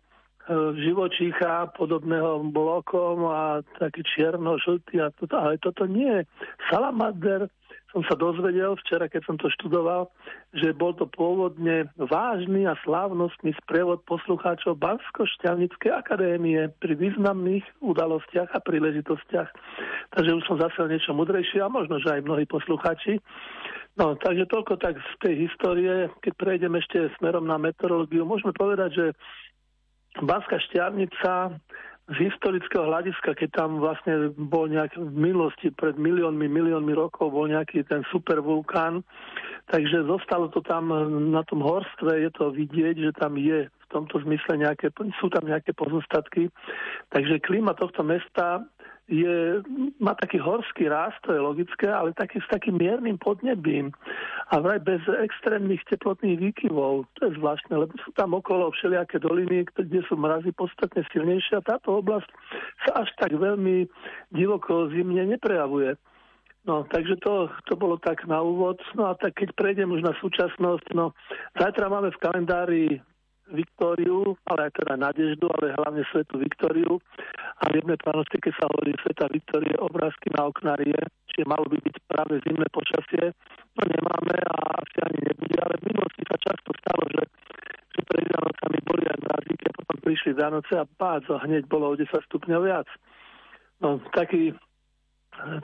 živočícha 0.78 1.74
podobného 1.74 2.40
blokom 2.54 3.26
a 3.28 3.61
taký 3.83 4.07
čierno-žltý 4.07 5.02
a 5.02 5.11
toto, 5.11 5.35
ale 5.35 5.59
toto 5.59 5.85
nie. 5.90 6.22
Salamander 6.70 7.50
som 7.94 8.02
sa 8.11 8.18
dozvedel 8.18 8.74
včera, 8.83 9.07
keď 9.07 9.22
som 9.22 9.37
to 9.38 9.46
študoval, 9.54 10.11
že 10.50 10.74
bol 10.74 10.90
to 10.98 11.07
pôvodne 11.07 11.87
vážny 11.94 12.66
a 12.66 12.74
slávnostný 12.83 13.54
sprevod 13.62 14.02
poslucháčov 14.11 14.83
Bansko-Šťavnickej 14.83 15.94
akadémie 15.94 16.74
pri 16.83 16.98
významných 16.98 17.62
udalostiach 17.78 18.50
a 18.50 18.59
príležitostiach. 18.59 19.46
Takže 20.11 20.30
už 20.35 20.42
som 20.42 20.59
zase 20.59 20.90
niečo 20.90 21.14
mudrejší 21.14 21.62
a 21.62 21.70
možno, 21.70 22.02
že 22.02 22.18
aj 22.18 22.26
mnohí 22.26 22.50
poslucháči. 22.50 23.22
No, 23.94 24.18
takže 24.18 24.50
toľko 24.50 24.74
tak 24.83 24.98
z 24.98 25.12
tej 25.22 25.35
histórie. 25.46 26.11
Keď 26.18 26.33
prejdem 26.35 26.74
ešte 26.74 27.14
smerom 27.22 27.46
na 27.46 27.62
meteorológiu, 27.62 28.26
môžeme 28.26 28.50
povedať, 28.50 28.90
že 28.90 29.07
Banská 30.18 30.59
šťavnica 30.70 31.59
z 32.04 32.16
historického 32.28 32.84
hľadiska, 32.84 33.32
keď 33.32 33.64
tam 33.64 33.80
vlastne 33.80 34.28
bol 34.36 34.68
nejak 34.68 34.92
v 35.00 35.08
minulosti, 35.08 35.72
pred 35.72 35.96
miliónmi, 35.96 36.44
miliónmi 36.52 36.92
rokov 36.92 37.32
bol 37.32 37.48
nejaký 37.48 37.80
ten 37.88 38.04
supervulkán, 38.12 39.00
takže 39.72 40.04
zostalo 40.04 40.52
to 40.52 40.60
tam 40.60 40.92
na 41.32 41.40
tom 41.48 41.64
horstve, 41.64 42.28
je 42.28 42.30
to 42.36 42.52
vidieť, 42.52 43.08
že 43.08 43.10
tam 43.16 43.40
je 43.40 43.72
v 43.72 43.86
tomto 43.88 44.20
zmysle 44.20 44.60
nejaké, 44.60 44.92
sú 45.16 45.32
tam 45.32 45.48
nejaké 45.48 45.72
pozostatky. 45.72 46.52
Takže 47.08 47.40
klíma 47.40 47.72
tohto 47.72 48.04
mesta 48.04 48.60
je, 49.08 49.60
má 50.00 50.16
taký 50.16 50.40
horský 50.40 50.88
rast, 50.88 51.20
to 51.28 51.36
je 51.36 51.40
logické, 51.40 51.92
ale 51.92 52.16
taký 52.16 52.40
s 52.40 52.48
takým 52.48 52.80
miernym 52.80 53.20
podnebím 53.20 53.92
a 54.48 54.60
vraj 54.60 54.80
bez 54.80 55.04
extrémnych 55.20 55.84
teplotných 55.92 56.40
výkyvov. 56.40 57.04
To 57.20 57.20
je 57.28 57.36
zvláštne, 57.36 57.84
lebo 57.84 57.92
sú 58.00 58.10
tam 58.16 58.32
okolo 58.32 58.72
všelijaké 58.72 59.20
doliny, 59.20 59.68
kde 59.76 60.00
sú 60.08 60.16
mrazy 60.16 60.56
podstatne 60.56 61.04
silnejšie 61.12 61.60
a 61.60 61.66
táto 61.66 62.00
oblasť 62.00 62.28
sa 62.88 63.04
až 63.04 63.08
tak 63.20 63.36
veľmi 63.36 63.84
divoko 64.32 64.88
zimne 64.88 65.36
neprejavuje. 65.36 66.00
No, 66.64 66.88
takže 66.88 67.20
to, 67.20 67.52
to 67.68 67.76
bolo 67.76 68.00
tak 68.00 68.24
na 68.24 68.40
úvod. 68.40 68.80
No 68.96 69.12
a 69.12 69.14
tak 69.20 69.36
keď 69.36 69.52
prejdem 69.52 69.92
už 69.92 70.00
na 70.00 70.16
súčasnosť, 70.16 70.96
no, 70.96 71.12
zajtra 71.60 71.92
máme 71.92 72.08
v 72.08 72.22
kalendári 72.24 72.84
Viktóriu, 73.52 74.40
ale 74.48 74.68
aj 74.68 74.72
teda 74.80 74.96
Nadeždu, 74.96 75.46
ale 75.52 75.76
hlavne 75.76 76.00
Svetu 76.09 76.40
Viktóriu. 76.40 76.96
A 77.61 77.68
v 77.68 77.85
jednej 77.85 78.00
pranostike 78.00 78.48
sa 78.57 78.64
hovorí 78.72 78.96
Sveta 79.04 79.28
Viktórie 79.28 79.76
obrázky 79.76 80.33
na 80.33 80.48
oknarie, 80.48 80.96
čiže 81.28 81.44
malo 81.44 81.68
by 81.68 81.76
byť 81.76 81.96
práve 82.09 82.40
zimné 82.40 82.64
počasie. 82.72 83.37
No 83.76 83.83
nemáme 83.85 84.37
a 84.48 84.57
asi 84.80 84.96
ani 85.04 85.20
nebude, 85.28 85.57
ale 85.61 85.74
v 85.76 85.92
minulosti 85.92 86.22
sa 86.24 86.37
často 86.40 86.70
stalo, 86.80 87.04
že, 87.12 87.22
že 87.92 88.00
pred 88.09 88.24
Vianocami 88.24 88.78
boli 88.88 89.04
aj 89.12 89.18
mrazíky 89.20 89.64
a 89.68 89.76
potom 89.76 89.96
prišli 90.00 90.30
Vianoce 90.33 90.72
a 90.80 90.85
pád, 90.88 91.22
a 91.37 91.44
hneď 91.44 91.68
bolo 91.68 91.92
o 91.92 91.98
10 91.98 92.09
stupňov 92.09 92.61
viac. 92.64 92.88
No, 93.85 94.00
taký, 94.16 94.57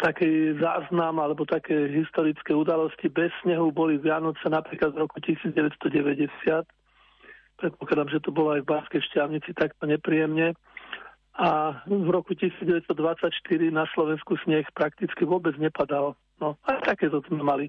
taký 0.04 0.58
záznam 0.60 1.16
alebo 1.16 1.48
také 1.48 1.88
historické 1.88 2.52
udalosti 2.52 3.08
bez 3.08 3.32
snehu 3.40 3.72
boli 3.72 3.96
Vianoce 3.96 4.44
napríklad 4.52 4.92
v 4.92 5.08
roku 5.08 5.16
1990 5.24 5.88
predpokladám, 7.60 8.08
že 8.08 8.24
to 8.24 8.32
bolo 8.32 8.56
aj 8.56 8.64
v 8.64 8.70
Banskej 8.72 9.02
šťavnici 9.12 9.52
takto 9.52 9.84
nepríjemne. 9.84 10.56
A 11.40 11.80
v 11.88 12.08
roku 12.10 12.34
1924 12.34 12.90
na 13.70 13.86
Slovensku 13.94 14.36
sneh 14.44 14.66
prakticky 14.74 15.22
vôbec 15.24 15.54
nepadal. 15.56 16.18
No, 16.40 16.56
aj 16.64 16.88
takéto 16.88 17.20
sme 17.28 17.44
mali. 17.44 17.68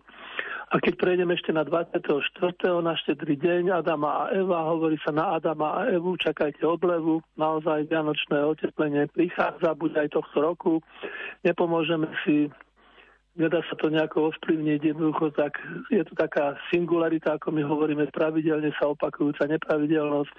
A 0.72 0.80
keď 0.80 0.96
prejdem 0.96 1.28
ešte 1.36 1.52
na 1.52 1.68
24. 1.68 2.32
na 2.80 2.96
štedrý 2.96 3.36
deň 3.36 3.84
Adama 3.84 4.28
a 4.28 4.32
Eva, 4.32 4.72
hovorí 4.72 4.96
sa 5.04 5.12
na 5.12 5.36
Adama 5.36 5.84
a 5.84 5.92
Evu, 5.92 6.16
čakajte 6.16 6.64
oblevu, 6.64 7.20
naozaj 7.36 7.92
vianočné 7.92 8.40
oteplenie 8.40 9.12
prichádza, 9.12 9.76
buď 9.76 10.08
aj 10.08 10.08
tohto 10.16 10.38
roku. 10.40 10.74
Nepomôžeme 11.44 12.08
si 12.24 12.48
nedá 13.36 13.64
sa 13.68 13.76
to 13.80 13.88
nejako 13.88 14.36
ovplyvniť, 14.36 14.92
jednoducho 14.92 15.32
tak 15.32 15.56
je 15.88 16.04
to 16.04 16.14
taká 16.16 16.60
singularita, 16.68 17.40
ako 17.40 17.56
my 17.56 17.64
hovoríme, 17.64 18.12
pravidelne 18.12 18.72
sa 18.76 18.92
opakujúca 18.92 19.48
nepravidelnosť. 19.48 20.36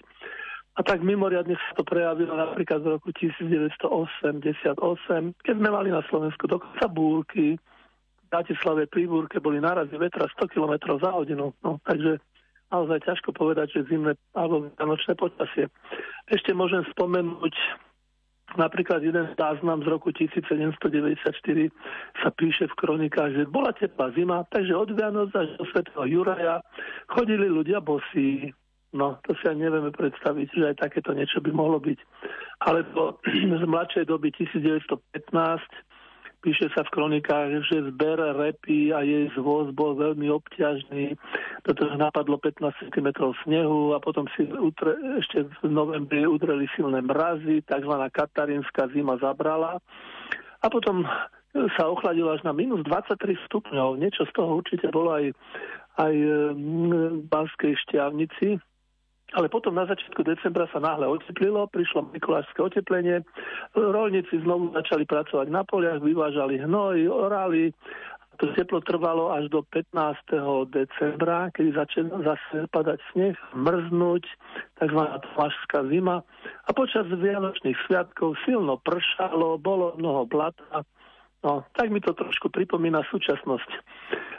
A 0.73 0.81
tak 0.81 1.05
mimoriadne 1.05 1.53
sa 1.53 1.77
to 1.77 1.85
prejavilo 1.85 2.33
napríklad 2.33 2.81
v 2.81 2.97
roku 2.97 3.13
1988, 3.13 4.73
keď 5.45 5.55
sme 5.57 5.69
mali 5.69 5.93
na 5.93 6.01
Slovensku 6.09 6.49
dokonca 6.49 6.89
búrky, 6.89 7.61
v 7.61 8.27
Bratislave 8.33 8.89
pri 8.89 9.05
búrke 9.05 9.37
boli 9.37 9.61
nárazy 9.61 9.93
vetra 10.01 10.25
100 10.41 10.49
km 10.49 10.97
za 10.97 11.13
hodinu. 11.13 11.53
No, 11.61 11.77
takže 11.85 12.17
naozaj 12.73 13.05
ťažko 13.05 13.37
povedať, 13.37 13.77
že 13.77 13.93
zimné 13.93 14.17
alebo 14.33 14.73
nočné 14.81 15.13
počasie. 15.13 15.69
Ešte 16.33 16.57
môžem 16.57 16.89
spomenúť 16.89 17.53
Napríklad 18.57 19.01
jeden 19.01 19.33
záznam 19.33 19.81
z 19.81 19.89
roku 19.89 20.13
1794 20.13 21.73
sa 22.21 22.29
píše 22.37 22.69
v 22.69 22.75
kronikách, 22.77 23.33
že 23.33 23.49
bola 23.49 23.73
teplá 23.73 24.13
zima, 24.13 24.45
takže 24.53 24.77
od 24.77 24.93
Vianoc 24.93 25.33
až 25.33 25.57
do 25.57 25.65
svetého 25.73 26.05
Juraja 26.05 26.61
chodili 27.09 27.49
ľudia 27.49 27.81
bosí. 27.81 28.53
No, 28.93 29.17
to 29.25 29.33
si 29.41 29.49
ani 29.49 29.65
nevieme 29.65 29.89
predstaviť, 29.89 30.47
že 30.53 30.65
aj 30.69 30.85
takéto 30.85 31.17
niečo 31.17 31.41
by 31.41 31.49
mohlo 31.49 31.81
byť. 31.81 31.99
Ale 32.69 32.85
to 32.93 33.17
z 33.61 33.65
mladšej 33.65 34.05
doby 34.05 34.29
1915 34.37 35.01
Píše 36.43 36.75
sa 36.75 36.83
v 36.83 36.91
kronikách, 36.91 37.71
že 37.71 37.87
zber 37.95 38.19
repy 38.35 38.91
a 38.91 39.07
jej 39.07 39.31
zvoz 39.39 39.71
bol 39.71 39.95
veľmi 39.95 40.27
obťažný, 40.27 41.15
pretože 41.63 41.95
napadlo 41.95 42.35
15 42.35 42.91
cm 42.91 43.09
snehu 43.47 43.95
a 43.95 44.03
potom 44.03 44.27
si 44.35 44.51
utre, 44.51 44.99
ešte 45.23 45.47
v 45.63 45.71
novembri 45.71 46.27
udreli 46.27 46.67
silné 46.75 46.99
mrazy, 46.99 47.63
tzv. 47.63 47.95
katarínska 48.11 48.91
zima 48.91 49.15
zabrala. 49.23 49.79
A 50.63 50.67
potom 50.67 51.07
sa 51.79 51.87
ochladilo 51.87 52.35
až 52.35 52.43
na 52.43 52.51
minus 52.51 52.83
23 52.91 53.39
stupňov. 53.47 54.03
Niečo 54.03 54.27
z 54.27 54.33
toho 54.35 54.59
určite 54.59 54.91
bolo 54.91 55.15
aj, 55.15 55.31
aj 56.01 56.15
v 56.59 57.23
Banskej 57.29 57.79
šťavnici, 57.87 58.59
ale 59.33 59.49
potom 59.49 59.75
na 59.77 59.89
začiatku 59.89 60.21
decembra 60.25 60.69
sa 60.69 60.81
náhle 60.81 61.09
oteplilo, 61.09 61.69
prišlo 61.69 62.13
mikulášské 62.13 62.61
oteplenie, 62.61 63.25
rolníci 63.73 64.41
znovu 64.45 64.73
začali 64.77 65.09
pracovať 65.09 65.49
na 65.49 65.65
poliach, 65.65 66.05
vyvážali 66.05 66.61
hnoj, 66.61 67.09
orali, 67.09 67.73
to 68.41 68.51
teplo 68.59 68.83
trvalo 68.83 69.31
až 69.31 69.47
do 69.53 69.63
15. 69.63 69.95
decembra, 70.73 71.53
kedy 71.55 71.79
začal 71.79 72.11
zase 72.27 72.67
padať 72.75 72.99
sneh, 73.13 73.37
mrznúť, 73.55 74.25
tzv. 74.83 75.01
tmašská 75.01 75.87
zima. 75.93 76.27
A 76.67 76.71
počas 76.75 77.07
Vianočných 77.07 77.79
sviatkov 77.87 78.35
silno 78.43 78.81
pršalo, 78.83 79.63
bolo 79.63 79.95
mnoho 79.95 80.27
blata, 80.27 80.83
No, 81.43 81.67
tak 81.75 81.91
mi 81.91 81.99
to 81.99 82.15
trošku 82.15 82.55
pripomína 82.55 83.03
súčasnosť. 83.11 83.71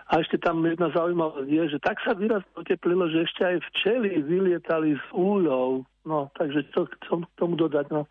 A 0.07 0.23
ešte 0.23 0.39
tam 0.39 0.63
jedna 0.63 0.87
zaujímavosť 0.95 1.49
je, 1.51 1.63
že 1.75 1.79
tak 1.83 1.99
sa 1.99 2.15
výrazne 2.15 2.47
oteplilo, 2.55 3.11
že 3.11 3.27
ešte 3.27 3.41
aj 3.43 3.55
včely 3.71 4.23
vylietali 4.23 4.95
z 4.95 5.05
úľov. 5.11 5.83
No, 6.07 6.31
takže 6.35 6.63
čo 6.71 6.87
chcem 6.87 7.23
k 7.23 7.35
tomu 7.39 7.59
dodať? 7.59 7.91
No. 7.91 8.07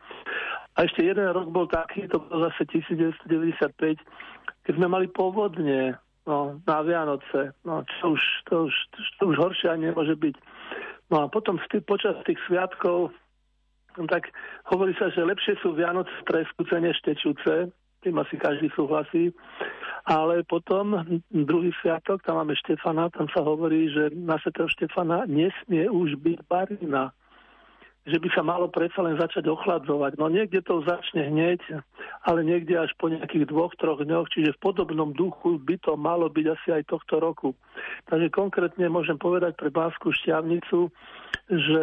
A 0.77 0.89
ešte 0.89 1.05
jeden 1.05 1.29
rok 1.29 1.53
bol 1.53 1.69
taký, 1.69 2.09
to 2.09 2.21
bol 2.21 2.49
zase 2.49 2.65
1995, 2.69 4.01
keď 4.65 4.73
sme 4.77 4.89
mali 4.89 5.09
povodne 5.09 5.97
no, 6.25 6.61
na 6.65 6.79
Vianoce. 6.81 7.53
No, 7.65 7.85
čo 7.85 8.17
už, 8.17 8.23
to 8.49 8.69
už, 8.69 8.75
to 9.21 9.23
už 9.33 9.37
horšie 9.37 9.69
ani 9.73 9.93
nemôže 9.93 10.17
byť. 10.17 10.37
No 11.13 11.25
a 11.25 11.25
potom 11.29 11.61
tý, 11.69 11.85
počas 11.85 12.17
tých 12.25 12.41
sviatkov, 12.49 13.13
no, 14.01 14.05
tak 14.09 14.33
hovorí 14.73 14.97
sa, 14.97 15.13
že 15.13 15.29
lepšie 15.29 15.61
sú 15.61 15.77
Vianoce 15.77 16.13
treskúce 16.25 16.73
než 16.81 16.97
tečúce, 17.05 17.69
tým 18.03 18.19
asi 18.19 18.35
každý 18.37 18.69
súhlasí. 18.75 19.31
Ale 20.03 20.43
potom 20.43 20.99
druhý 21.31 21.71
sviatok, 21.79 22.27
tam 22.27 22.43
máme 22.43 22.59
Štefana, 22.59 23.07
tam 23.15 23.31
sa 23.31 23.47
hovorí, 23.47 23.87
že 23.95 24.11
na 24.11 24.35
svetého 24.43 24.67
Štefana 24.67 25.31
nesmie 25.31 25.87
už 25.87 26.19
byť 26.19 26.39
barina 26.51 27.15
že 28.03 28.19
by 28.19 28.29
sa 28.35 28.43
malo 28.43 28.67
predsa 28.67 28.99
len 28.99 29.15
začať 29.15 29.47
ochladzovať. 29.47 30.19
No 30.19 30.27
niekde 30.27 30.59
to 30.67 30.83
začne 30.83 31.31
hneď, 31.31 31.63
ale 32.27 32.43
niekde 32.43 32.75
až 32.75 32.91
po 32.99 33.07
nejakých 33.07 33.47
dvoch, 33.47 33.71
troch 33.79 34.03
dňoch, 34.03 34.27
čiže 34.35 34.59
v 34.59 34.63
podobnom 34.63 35.15
duchu 35.15 35.63
by 35.63 35.79
to 35.79 35.95
malo 35.95 36.27
byť 36.27 36.47
asi 36.51 36.69
aj 36.83 36.91
tohto 36.91 37.23
roku. 37.23 37.55
Takže 38.11 38.35
konkrétne 38.35 38.91
môžem 38.91 39.15
povedať 39.15 39.55
pre 39.55 39.71
Básku 39.71 40.11
šťavnicu, 40.11 40.91
že 41.47 41.83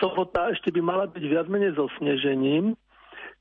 sobota 0.00 0.48
ešte 0.48 0.72
by 0.72 0.80
mala 0.80 1.04
byť 1.12 1.24
viac 1.28 1.46
menej 1.52 1.76
so 1.76 1.92
snežením, 2.00 2.72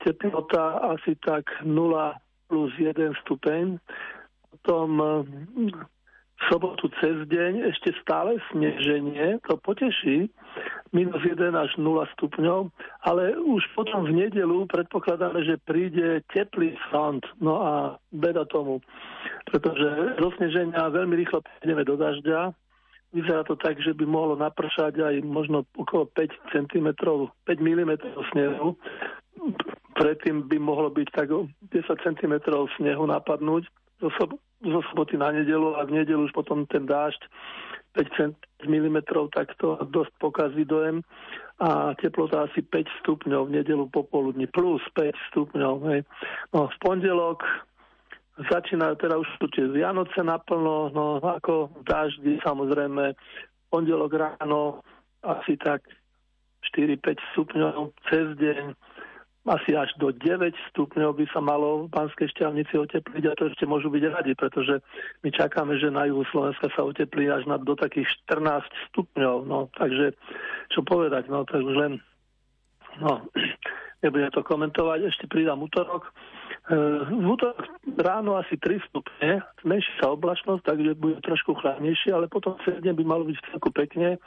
teplota 0.04 0.96
asi 0.96 1.16
tak 1.22 1.48
0 1.64 2.14
plus 2.48 2.72
1 2.78 2.96
stupeň, 3.26 3.80
potom 4.52 4.90
v 6.36 6.42
sobotu 6.52 6.92
cez 7.00 7.16
deň 7.32 7.72
ešte 7.72 7.96
stále 8.04 8.36
sneženie, 8.52 9.40
to 9.48 9.56
poteší, 9.56 10.28
minus 10.92 11.24
1 11.24 11.40
až 11.56 11.72
0 11.80 12.04
stupňov, 12.20 12.72
ale 13.08 13.40
už 13.40 13.64
potom 13.72 14.04
v 14.04 14.28
nedelu 14.28 14.68
predpokladáme, 14.68 15.44
že 15.48 15.64
príde 15.64 16.24
teplý 16.36 16.76
front, 16.92 17.24
no 17.40 17.64
a 17.64 17.74
beda 18.12 18.44
tomu, 18.52 18.84
pretože 19.48 20.20
zo 20.20 20.30
sneženia 20.36 20.92
veľmi 20.92 21.16
rýchlo 21.24 21.40
prídeme 21.40 21.88
do 21.88 21.96
dažďa, 21.96 22.52
vyzerá 23.16 23.48
to 23.48 23.56
tak, 23.56 23.80
že 23.80 23.96
by 23.96 24.04
mohlo 24.04 24.36
napršať 24.36 25.00
aj 25.00 25.16
možno 25.24 25.64
okolo 25.80 26.12
5 26.12 26.52
cm, 26.52 26.88
5 26.92 27.48
mm 27.48 27.92
snehu, 28.36 28.76
predtým 29.96 30.52
by 30.52 30.60
mohlo 30.60 30.92
byť 30.92 31.08
tak 31.16 31.32
10 31.32 31.72
cm 32.04 32.34
snehu 32.78 33.04
napadnúť 33.08 33.64
zo, 34.04 34.10
sob- 34.20 34.40
zo 34.60 34.82
soboty 34.92 35.16
na 35.16 35.32
nedelu 35.32 35.80
a 35.80 35.88
v 35.88 36.04
nedelu 36.04 36.28
už 36.28 36.36
potom 36.36 36.68
ten 36.68 36.84
dážď 36.84 37.24
5 37.96 38.68
mm, 38.68 38.98
tak 39.32 39.56
to 39.56 39.80
dosť 39.88 40.12
pokazí 40.20 40.68
dojem 40.68 41.00
a 41.64 41.96
teplota 41.96 42.44
asi 42.52 42.60
5 42.60 43.00
stupňov 43.00 43.48
v 43.48 43.64
nedelu 43.64 43.88
popoludní, 43.88 44.52
plus 44.52 44.84
5 44.92 45.16
stupňov. 45.32 45.76
Hej. 45.88 46.00
No, 46.52 46.68
v 46.68 46.76
pondelok 46.84 47.48
začínajú 48.52 49.00
teda 49.00 49.16
už 49.16 49.28
tu 49.40 49.48
tie 49.56 49.64
Vianoce 49.72 50.20
naplno, 50.20 50.92
no 50.92 51.24
ako 51.24 51.72
v 51.72 51.84
dáždi 51.88 52.34
samozrejme, 52.44 53.16
pondelok 53.72 54.12
ráno 54.12 54.84
asi 55.24 55.56
tak 55.56 55.88
4-5 56.76 57.16
stupňov 57.32 57.96
cez 58.12 58.36
deň, 58.36 58.76
asi 59.46 59.78
až 59.78 59.94
do 60.02 60.10
9 60.10 60.26
stupňov 60.74 61.22
by 61.22 61.26
sa 61.30 61.38
malo 61.38 61.86
v 61.86 61.94
Banskej 61.94 62.34
šťavnici 62.34 62.74
otepliť 62.82 63.24
a 63.30 63.38
to 63.38 63.54
ešte 63.54 63.70
môžu 63.70 63.94
byť 63.94 64.04
radi, 64.10 64.34
pretože 64.34 64.82
my 65.22 65.30
čakáme, 65.30 65.78
že 65.78 65.94
na 65.94 66.10
juhu 66.10 66.26
Slovenska 66.34 66.66
sa 66.74 66.82
oteplí 66.82 67.30
až 67.30 67.46
na, 67.46 67.62
do 67.62 67.78
takých 67.78 68.10
14 68.26 68.66
stupňov. 68.90 69.46
No, 69.46 69.70
takže 69.78 70.18
čo 70.74 70.82
povedať, 70.82 71.30
no 71.30 71.46
tak 71.46 71.62
už 71.62 71.78
len 71.78 72.02
no, 72.98 73.30
nebudem 74.04 74.34
to 74.34 74.42
komentovať, 74.42 75.14
ešte 75.14 75.30
pridám 75.30 75.62
útorok. 75.62 76.10
E, 76.66 76.82
v 77.14 77.26
útorok 77.30 77.70
ráno 78.02 78.42
asi 78.42 78.58
3 78.58 78.82
stupne, 78.90 79.46
menší 79.62 79.94
sa 80.02 80.10
oblačnosť, 80.10 80.66
takže 80.66 80.98
bude 80.98 81.22
trošku 81.22 81.54
chladnejšie, 81.62 82.18
ale 82.18 82.26
potom 82.26 82.58
cez 82.66 82.82
deň 82.82 82.94
by 82.98 83.04
malo 83.06 83.30
byť 83.30 83.38
celku 83.54 83.70
pekne 83.70 84.18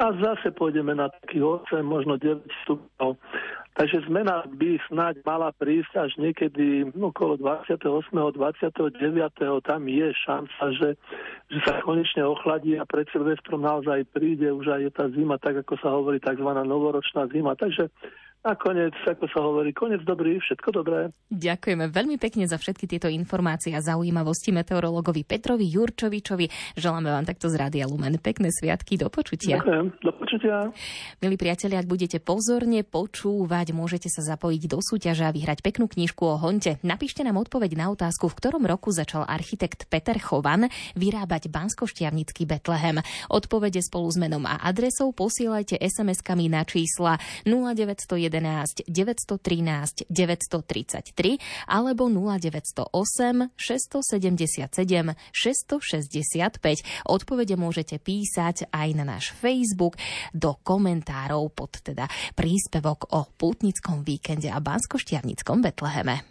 a 0.00 0.04
zase 0.16 0.48
pôjdeme 0.56 0.96
na 0.96 1.12
takých 1.12 1.68
8, 1.68 1.84
možno 1.84 2.16
9 2.16 2.40
stupňov. 2.64 3.20
Takže 3.72 4.04
zmena 4.04 4.44
by 4.52 4.76
snáď 4.92 5.24
mala 5.24 5.48
prísť 5.56 5.96
až 5.96 6.12
niekedy 6.20 6.92
okolo 6.92 7.40
28. 7.40 7.80
29. 8.12 9.00
Tam 9.64 9.82
je 9.88 10.08
šanca, 10.12 10.62
že, 10.76 10.90
že 11.48 11.58
sa 11.64 11.80
konečne 11.80 12.20
ochladí 12.28 12.76
a 12.76 12.84
pred 12.84 13.08
Silvestrom 13.08 13.64
naozaj 13.64 14.04
príde 14.12 14.52
už 14.52 14.76
aj 14.76 14.82
tá 14.92 15.08
zima, 15.16 15.40
tak 15.40 15.64
ako 15.64 15.74
sa 15.80 15.88
hovorí, 15.88 16.20
tzv. 16.20 16.44
novoročná 16.44 17.32
zima. 17.32 17.56
Takže 17.56 17.88
a 18.42 18.58
konec, 18.58 18.90
ako 19.06 19.30
sa 19.30 19.38
hovorí, 19.38 19.70
konec 19.70 20.02
dobrý, 20.02 20.42
všetko 20.42 20.68
dobré. 20.74 21.14
Ďakujeme 21.30 21.86
veľmi 21.94 22.18
pekne 22.18 22.50
za 22.50 22.58
všetky 22.58 22.90
tieto 22.90 23.06
informácie 23.06 23.70
a 23.70 23.78
zaujímavosti 23.78 24.50
meteorologovi 24.50 25.22
Petrovi 25.22 25.70
Jurčovičovi. 25.70 26.74
Želáme 26.74 27.06
vám 27.06 27.22
takto 27.22 27.46
z 27.46 27.54
Rádia 27.54 27.86
Lumen 27.86 28.18
pekné 28.18 28.50
sviatky, 28.50 28.98
do 28.98 29.06
počutia. 29.14 29.62
Ďakujem, 29.62 29.86
do 30.02 30.12
počutia. 30.18 30.54
Milí 31.22 31.38
priatelia, 31.38 31.78
ak 31.78 31.86
budete 31.86 32.18
pozorne 32.18 32.82
počúvať, 32.82 33.70
môžete 33.70 34.10
sa 34.10 34.26
zapojiť 34.34 34.62
do 34.66 34.82
súťaže 34.82 35.22
a 35.22 35.30
vyhrať 35.30 35.62
peknú 35.62 35.86
knižku 35.86 36.26
o 36.26 36.34
Honte. 36.34 36.82
Napíšte 36.82 37.22
nám 37.22 37.38
odpoveď 37.38 37.78
na 37.78 37.94
otázku, 37.94 38.26
v 38.26 38.38
ktorom 38.42 38.66
roku 38.66 38.90
začal 38.90 39.22
architekt 39.22 39.86
Peter 39.86 40.18
Chovan 40.18 40.66
vyrábať 40.98 41.46
Banskoštiavnický 41.46 42.50
Betlehem. 42.50 42.98
Odpovede 43.30 43.78
spolu 43.86 44.10
s 44.10 44.18
menom 44.18 44.42
a 44.50 44.58
adresou 44.66 45.14
posielajte 45.14 45.78
SMS-kami 45.78 46.50
na 46.50 46.66
čísla 46.66 47.22
0901 47.46 48.31
911 48.32 48.88
913 48.88 50.08
933 50.08 51.68
alebo 51.68 52.08
0908 52.08 53.52
677 53.56 55.12
665. 55.32 56.80
Odpovede 57.04 57.54
môžete 57.60 58.00
písať 58.00 58.72
aj 58.72 58.88
na 58.96 59.04
náš 59.04 59.36
Facebook 59.36 60.00
do 60.32 60.56
komentárov 60.64 61.52
pod 61.52 61.76
teda 61.84 62.08
príspevok 62.32 63.12
o 63.12 63.28
pútnickom 63.36 64.00
víkende 64.00 64.48
a 64.48 64.58
banskoštiavnickom 64.62 65.60
Betleheme. 65.60 66.24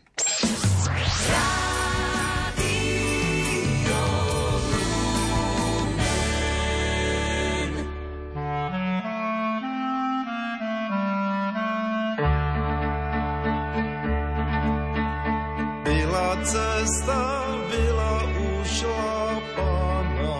Cesta 16.81 17.45
byla 17.69 18.23
ušlapaná. 18.61 20.37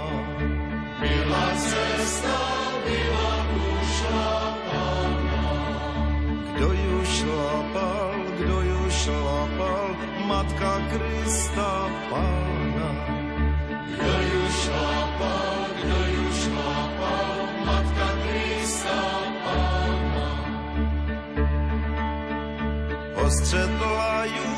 Byla 0.99 1.47
cesta 1.55 2.39
byla 2.85 3.45
ušlapaná. 3.81 5.49
Kdo 6.53 6.71
ju 6.73 7.05
šlapal, 7.05 8.15
kdo 8.37 8.61
ju 8.61 8.89
šlapal, 8.89 9.95
Matka 10.25 10.81
Krista 10.89 11.89
Pána. 12.09 12.91
Kdo 13.93 14.13
ju 14.21 14.43
šlapal, 14.61 15.65
kdo 15.83 15.99
ju 16.13 16.33
šlapal, 16.33 17.37
Matka 17.65 18.09
Krista 18.25 19.01
Pána. 19.45 20.29
Ostřetla 23.25 24.25
ju 24.25 24.50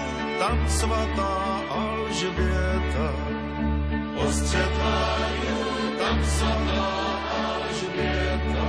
tam 0.43 0.59
svatá 0.67 1.63
Alžběta. 1.71 3.09
Ostřetlajú 4.19 5.59
tam 5.95 6.17
svatá 6.19 6.91
Alžběta. 7.31 8.67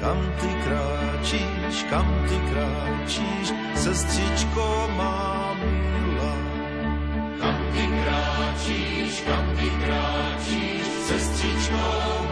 Kam 0.00 0.20
ty 0.40 0.50
kráčíš, 0.64 1.76
kam 1.90 2.08
ty 2.28 2.38
kráčíš, 2.52 3.48
sestřičko 3.74 4.92
má 4.96 5.56
milá. 5.56 6.36
Kam 7.40 7.58
ty 7.72 7.84
kráčíš, 7.88 9.12
kam 9.24 9.44
ty 9.56 9.68
kráčíš, 9.80 10.84
sestřičko 11.08 11.76
má 11.76 12.27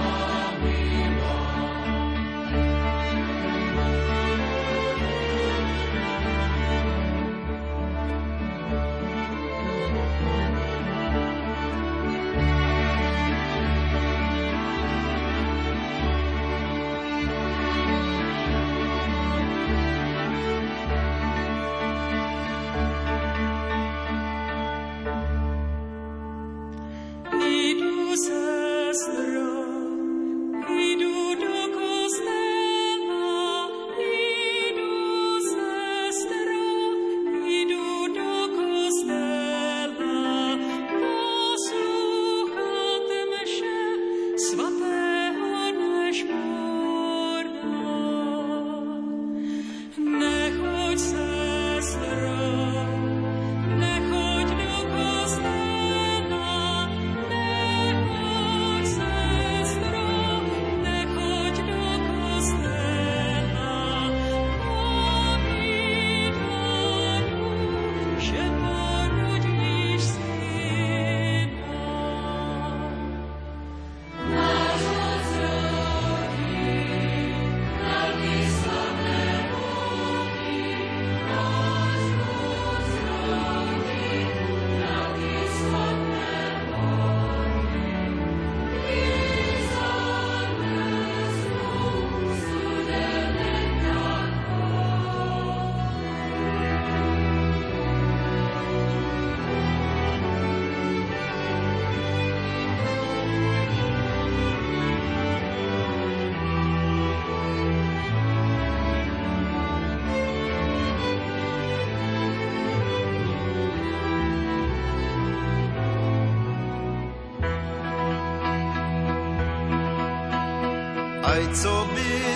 co 121.54 121.86
by 121.94 122.35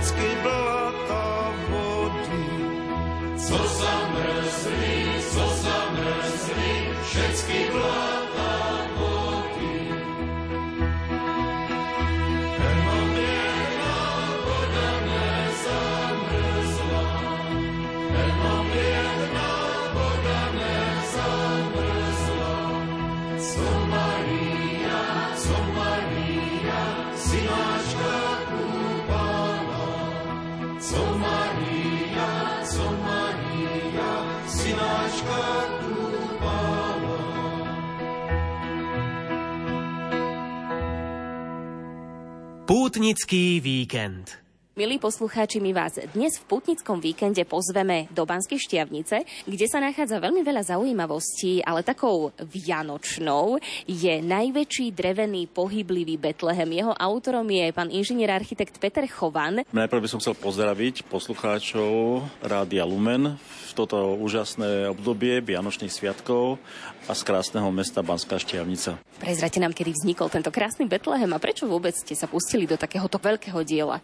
všecky 0.00 0.32
blata 0.42 0.59
Pútnický 42.70 43.58
víkend. 43.58 44.38
Milí 44.78 45.02
poslucháči, 45.02 45.58
my 45.58 45.74
vás 45.74 45.98
dnes 46.14 46.38
v 46.38 46.46
putnickom 46.46 47.02
víkende 47.02 47.42
pozveme 47.42 48.06
do 48.14 48.22
Banskej 48.22 48.62
Štiavnice, 48.62 49.26
kde 49.42 49.66
sa 49.66 49.82
nachádza 49.82 50.22
veľmi 50.22 50.46
veľa 50.46 50.62
zaujímavostí, 50.62 51.66
ale 51.66 51.82
takou 51.82 52.30
vianočnou 52.38 53.58
je 53.90 54.22
najväčší 54.22 54.94
drevený 54.94 55.50
pohyblivý 55.50 56.14
Betlehem. 56.14 56.70
Jeho 56.70 56.94
autorom 56.94 57.50
je 57.50 57.74
pán 57.74 57.90
inžinier 57.90 58.30
architekt 58.30 58.78
Peter 58.78 59.02
Chovan. 59.10 59.66
Najprv 59.74 60.06
by 60.06 60.08
som 60.14 60.22
chcel 60.22 60.38
pozdraviť 60.38 61.10
poslucháčov 61.10 62.22
Rádia 62.38 62.86
Lumen 62.86 63.34
v 63.34 63.70
toto 63.74 64.14
úžasné 64.14 64.86
obdobie 64.94 65.42
Vianočných 65.42 65.90
sviatkov 65.90 66.62
a 67.10 67.18
z 67.18 67.26
krásneho 67.26 67.66
mesta 67.74 68.06
Banská 68.06 68.38
Štiavnica. 68.38 68.94
Prezrate 69.18 69.58
nám, 69.58 69.74
kedy 69.74 69.90
vznikol 69.90 70.30
tento 70.30 70.54
krásny 70.54 70.86
Betlehem 70.86 71.34
a 71.34 71.42
prečo 71.42 71.66
vôbec 71.66 71.90
ste 71.90 72.14
sa 72.14 72.30
pustili 72.30 72.70
do 72.70 72.78
takéhoto 72.78 73.18
veľkého 73.18 73.66
diela? 73.66 73.98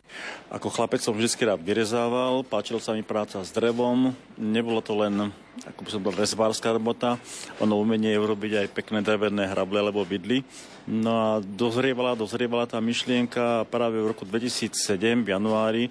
Ako 0.51 0.75
chlapec 0.75 0.99
som 0.99 1.15
vždy 1.15 1.47
rád 1.47 1.63
vyrezával, 1.63 2.43
páčila 2.43 2.83
sa 2.83 2.99
mi 2.99 3.07
práca 3.07 3.39
s 3.39 3.55
drevom, 3.55 4.11
nebolo 4.35 4.83
to 4.83 4.99
len 4.99 5.31
ako 5.65 5.81
by 5.81 5.91
som 5.91 6.03
bol 6.05 6.13
rezbárska 6.13 6.69
robota, 6.75 7.17
ono 7.57 7.81
umenie 7.81 8.13
je 8.13 8.21
urobiť 8.21 8.53
aj 8.61 8.75
pekné 8.77 9.01
drevené 9.01 9.49
hrable 9.49 9.81
alebo 9.81 10.05
bydly. 10.05 10.45
No 10.87 11.11
a 11.17 11.31
dozrievala, 11.41 12.19
dozrievala 12.19 12.69
tá 12.69 12.79
myšlienka 12.79 13.67
práve 13.73 13.99
v 13.99 14.13
roku 14.13 14.29
2007 14.29 15.25
v 15.25 15.33
januári, 15.33 15.85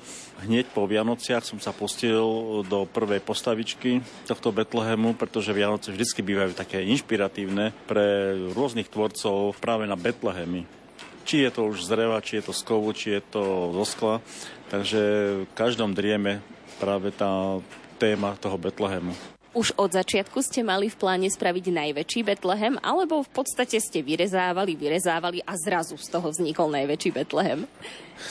hneď 0.46 0.70
po 0.72 0.86
Vianociach 0.86 1.44
som 1.44 1.58
sa 1.58 1.74
pustil 1.76 2.22
do 2.70 2.86
prvej 2.88 3.20
postavičky 3.20 4.00
tohto 4.30 4.54
Betlehemu, 4.54 5.18
pretože 5.18 5.52
Vianoce 5.52 5.92
vždy 5.92 6.06
bývajú 6.22 6.52
také 6.56 6.86
inšpiratívne 6.86 7.74
pre 7.90 8.38
rôznych 8.56 8.88
tvorcov 8.88 9.58
práve 9.60 9.90
na 9.90 9.98
Betlehemy 9.98 10.86
či 11.26 11.42
je 11.42 11.50
to 11.50 11.74
už 11.74 11.90
z 11.90 11.90
dreva, 11.90 12.22
či 12.22 12.38
je 12.38 12.44
to 12.46 12.54
z 12.54 12.62
kovu, 12.62 12.94
či 12.94 13.18
je 13.18 13.22
to 13.34 13.74
zo 13.74 13.86
skla. 13.90 14.16
Takže 14.70 15.02
v 15.50 15.54
každom 15.58 15.98
drieme 15.98 16.40
práve 16.78 17.10
tá 17.10 17.58
téma 17.98 18.38
toho 18.38 18.62
Betlehemu. 18.62 19.35
Už 19.56 19.72
od 19.80 19.88
začiatku 19.88 20.44
ste 20.44 20.68
mali 20.68 20.92
v 20.92 21.00
pláne 21.00 21.32
spraviť 21.32 21.72
najväčší 21.72 22.28
Betlehem, 22.28 22.76
alebo 22.84 23.24
v 23.24 23.32
podstate 23.32 23.80
ste 23.80 24.04
vyrezávali, 24.04 24.76
vyrezávali 24.76 25.40
a 25.48 25.56
zrazu 25.56 25.96
z 25.96 26.12
toho 26.12 26.28
vznikol 26.28 26.68
najväčší 26.76 27.16
Betlehem? 27.16 27.64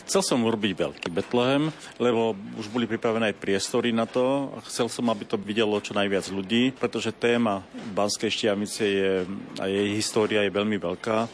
Chcel 0.04 0.20
som 0.20 0.44
urobiť 0.44 0.76
veľký 0.76 1.08
Betlehem, 1.08 1.72
lebo 1.96 2.36
už 2.60 2.68
boli 2.68 2.84
pripravené 2.84 3.32
aj 3.32 3.40
priestory 3.40 3.88
na 3.88 4.04
to. 4.04 4.52
Chcel 4.68 4.92
som, 4.92 5.08
aby 5.08 5.24
to 5.24 5.40
videlo 5.40 5.80
čo 5.80 5.96
najviac 5.96 6.28
ľudí, 6.28 6.76
pretože 6.76 7.08
téma 7.16 7.64
Banskej 7.96 8.28
Štiavnice 8.28 8.84
je, 8.84 9.12
a 9.56 9.64
jej 9.64 9.96
história 9.96 10.44
je 10.44 10.52
veľmi 10.52 10.76
veľká. 10.76 11.24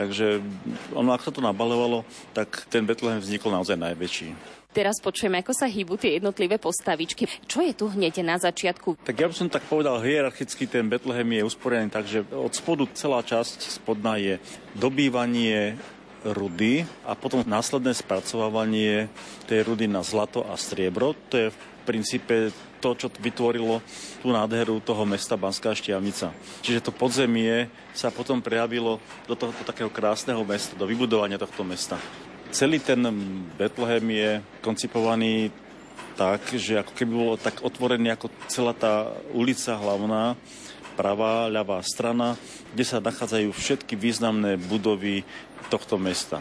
Takže 0.00 0.40
ono, 0.96 1.12
ak 1.12 1.28
sa 1.28 1.32
to 1.32 1.44
nabalovalo, 1.44 2.08
tak 2.32 2.64
ten 2.72 2.88
Betlehem 2.88 3.20
vznikol 3.20 3.52
naozaj 3.52 3.76
najväčší. 3.76 4.55
Teraz 4.76 5.00
počujeme, 5.00 5.40
ako 5.40 5.56
sa 5.56 5.64
hýbu 5.64 5.96
tie 5.96 6.20
jednotlivé 6.20 6.60
postavičky. 6.60 7.24
Čo 7.48 7.64
je 7.64 7.72
tu 7.72 7.88
hneď 7.88 8.20
na 8.20 8.36
začiatku? 8.36 9.00
Tak 9.08 9.16
ja 9.16 9.24
by 9.24 9.32
som 9.32 9.48
tak 9.48 9.64
povedal, 9.64 10.04
hierarchicky 10.04 10.68
ten 10.68 10.84
Betlehem 10.84 11.24
je 11.32 11.48
usporiadaný 11.48 11.88
tak, 11.88 12.04
že 12.04 12.20
od 12.28 12.52
spodu 12.52 12.84
celá 12.92 13.24
časť 13.24 13.80
spodná 13.80 14.20
je 14.20 14.36
dobývanie 14.76 15.80
rudy 16.28 16.84
a 17.08 17.16
potom 17.16 17.40
následné 17.48 17.96
spracovávanie 17.96 19.08
tej 19.48 19.64
rudy 19.64 19.88
na 19.88 20.04
zlato 20.04 20.44
a 20.44 20.60
striebro. 20.60 21.16
To 21.32 21.48
je 21.48 21.48
v 21.48 21.58
princípe 21.88 22.52
to, 22.84 22.92
čo 22.92 23.08
vytvorilo 23.08 23.80
tú 24.20 24.28
nádheru 24.28 24.84
toho 24.84 25.08
mesta 25.08 25.40
Banská 25.40 25.72
Štiavnica. 25.72 26.36
Čiže 26.60 26.84
to 26.84 26.92
podzemie 26.92 27.72
sa 27.96 28.12
potom 28.12 28.44
prejavilo 28.44 29.00
do 29.24 29.32
tohto 29.32 29.64
takého 29.64 29.88
krásneho 29.88 30.44
mesta, 30.44 30.76
do 30.76 30.84
vybudovania 30.84 31.40
tohto 31.40 31.64
mesta. 31.64 31.96
Celý 32.54 32.80
ten 32.80 33.02
Betlehem 33.58 34.06
je 34.10 34.30
koncipovaný 34.64 35.52
tak, 36.16 36.40
že 36.56 36.80
ako 36.80 36.92
keby 36.96 37.12
bolo 37.12 37.34
tak 37.36 37.60
otvorený 37.60 38.16
ako 38.16 38.32
celá 38.48 38.72
tá 38.72 39.12
ulica 39.36 39.76
hlavná, 39.76 40.32
pravá, 40.96 41.52
ľavá 41.52 41.76
strana, 41.84 42.40
kde 42.72 42.84
sa 42.88 43.04
nachádzajú 43.04 43.52
všetky 43.52 43.94
významné 44.00 44.56
budovy 44.56 45.28
tohto 45.68 46.00
mesta. 46.00 46.40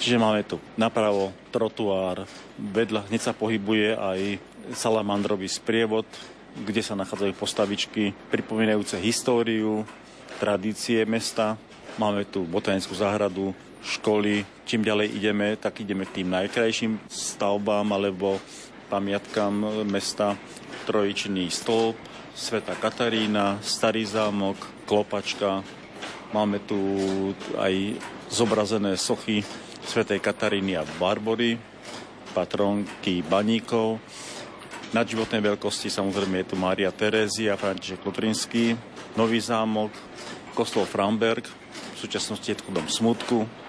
Čiže 0.00 0.16
máme 0.16 0.40
tu 0.46 0.56
napravo 0.80 1.36
trotuár, 1.52 2.24
vedľa 2.56 3.12
hneď 3.12 3.28
sa 3.28 3.36
pohybuje 3.36 3.98
aj 3.98 4.40
salamandrový 4.72 5.50
sprievod, 5.50 6.08
kde 6.56 6.80
sa 6.80 6.96
nachádzajú 6.96 7.32
postavičky 7.36 8.16
pripomínajúce 8.32 8.96
históriu, 8.96 9.84
tradície 10.40 11.04
mesta. 11.04 11.60
Máme 12.00 12.24
tu 12.24 12.46
botanickú 12.46 12.94
záhradu, 12.94 13.52
školy. 13.88 14.44
Čím 14.68 14.84
ďalej 14.84 15.08
ideme, 15.16 15.56
tak 15.56 15.80
ideme 15.80 16.04
k 16.04 16.20
tým 16.20 16.28
najkrajším 16.28 17.08
stavbám 17.08 17.88
alebo 17.88 18.36
pamiatkám 18.92 19.84
mesta. 19.88 20.36
Trojičný 20.84 21.48
stĺp, 21.48 21.96
Sveta 22.32 22.76
Katarína, 22.76 23.60
Starý 23.64 24.04
zámok, 24.04 24.56
Klopačka. 24.84 25.64
Máme 26.32 26.60
tu 26.64 26.76
aj 27.56 27.96
zobrazené 28.28 28.96
sochy 29.00 29.44
Svetej 29.84 30.20
Kataríny 30.20 30.76
a 30.76 30.84
Barbory, 31.00 31.56
patronky 32.36 33.24
baníkov. 33.24 34.00
Na 34.92 35.04
životnej 35.04 35.44
veľkosti 35.44 35.92
samozrejme 35.92 36.44
je 36.44 36.48
tu 36.52 36.56
Mária 36.56 36.88
Terézia, 36.92 37.60
František 37.60 38.04
Lutrinský, 38.04 38.76
Nový 39.16 39.40
zámok, 39.40 39.92
kostol 40.56 40.88
Framberg, 40.88 41.44
v 41.44 41.96
súčasnosti 41.98 42.46
je 42.48 42.56
tu 42.56 42.72
dom 42.72 42.88
smutku. 42.88 43.67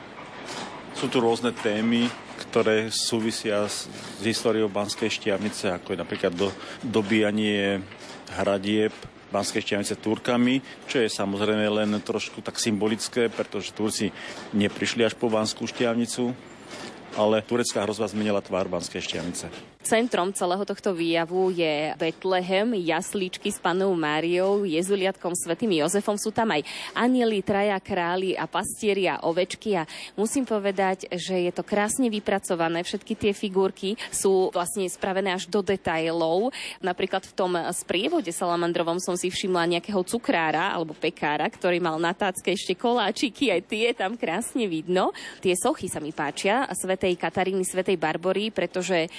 Sú 1.00 1.08
tu 1.08 1.24
rôzne 1.24 1.56
témy, 1.56 2.12
ktoré 2.44 2.92
súvisia 2.92 3.64
s, 3.72 3.88
s 4.20 4.24
históriou 4.28 4.68
Banskej 4.68 5.08
Štiavnice, 5.08 5.72
ako 5.72 5.96
je 5.96 6.02
napríklad 6.04 6.36
do, 6.36 6.52
dobíjanie 6.84 7.80
hradieb 8.36 8.92
Banskej 9.32 9.64
Štiavnice 9.64 9.96
Turkami, 9.96 10.60
čo 10.92 11.00
je 11.00 11.08
samozrejme 11.08 11.64
len 11.72 12.04
trošku 12.04 12.44
tak 12.44 12.60
symbolické, 12.60 13.32
pretože 13.32 13.72
Turci 13.72 14.12
neprišli 14.52 15.08
až 15.08 15.16
po 15.16 15.32
Banskú 15.32 15.64
Štiavnicu, 15.72 16.36
ale 17.16 17.48
turecká 17.48 17.88
hrozba 17.88 18.12
zmenila 18.12 18.44
tvár 18.44 18.68
Banskej 18.68 19.00
Štiavnice. 19.00 19.48
Centrom 19.90 20.30
celého 20.30 20.62
tohto 20.70 20.94
výjavu 20.94 21.50
je 21.50 21.98
Betlehem, 21.98 22.78
jasličky 22.78 23.50
s 23.50 23.58
panou 23.58 23.90
Máriou, 23.98 24.62
jezuliatkom 24.62 25.34
svätým 25.34 25.82
Jozefom. 25.82 26.14
Sú 26.14 26.30
tam 26.30 26.54
aj 26.54 26.62
anieli, 26.94 27.42
traja 27.42 27.74
králi 27.82 28.38
a 28.38 28.46
pastieri 28.46 29.10
a 29.10 29.18
ovečky 29.26 29.82
a 29.82 29.90
musím 30.14 30.46
povedať, 30.46 31.10
že 31.10 31.42
je 31.42 31.50
to 31.50 31.66
krásne 31.66 32.06
vypracované. 32.06 32.86
Všetky 32.86 33.18
tie 33.18 33.32
figurky 33.34 33.98
sú 34.14 34.54
vlastne 34.54 34.86
spravené 34.86 35.34
až 35.34 35.50
do 35.50 35.66
detajlov. 35.66 36.54
Napríklad 36.86 37.26
v 37.26 37.34
tom 37.34 37.58
sprievode 37.74 38.30
salamandrovom 38.30 39.02
som 39.02 39.18
si 39.18 39.34
všimla 39.34 39.74
nejakého 39.74 40.06
cukrára 40.06 40.70
alebo 40.70 40.94
pekára, 40.94 41.50
ktorý 41.50 41.82
mal 41.82 41.98
na 41.98 42.14
tácke 42.14 42.54
ešte 42.54 42.78
koláčiky, 42.78 43.50
aj 43.50 43.62
tie 43.66 43.98
tam 43.98 44.14
krásne 44.14 44.70
vidno. 44.70 45.18
Tie 45.42 45.58
sochy 45.58 45.90
sa 45.90 45.98
mi 45.98 46.14
páčia, 46.14 46.70
svetej 46.78 47.18
Kataríny, 47.18 47.66
svetej 47.66 47.98
Barbory, 47.98 48.54
pretože 48.54 49.10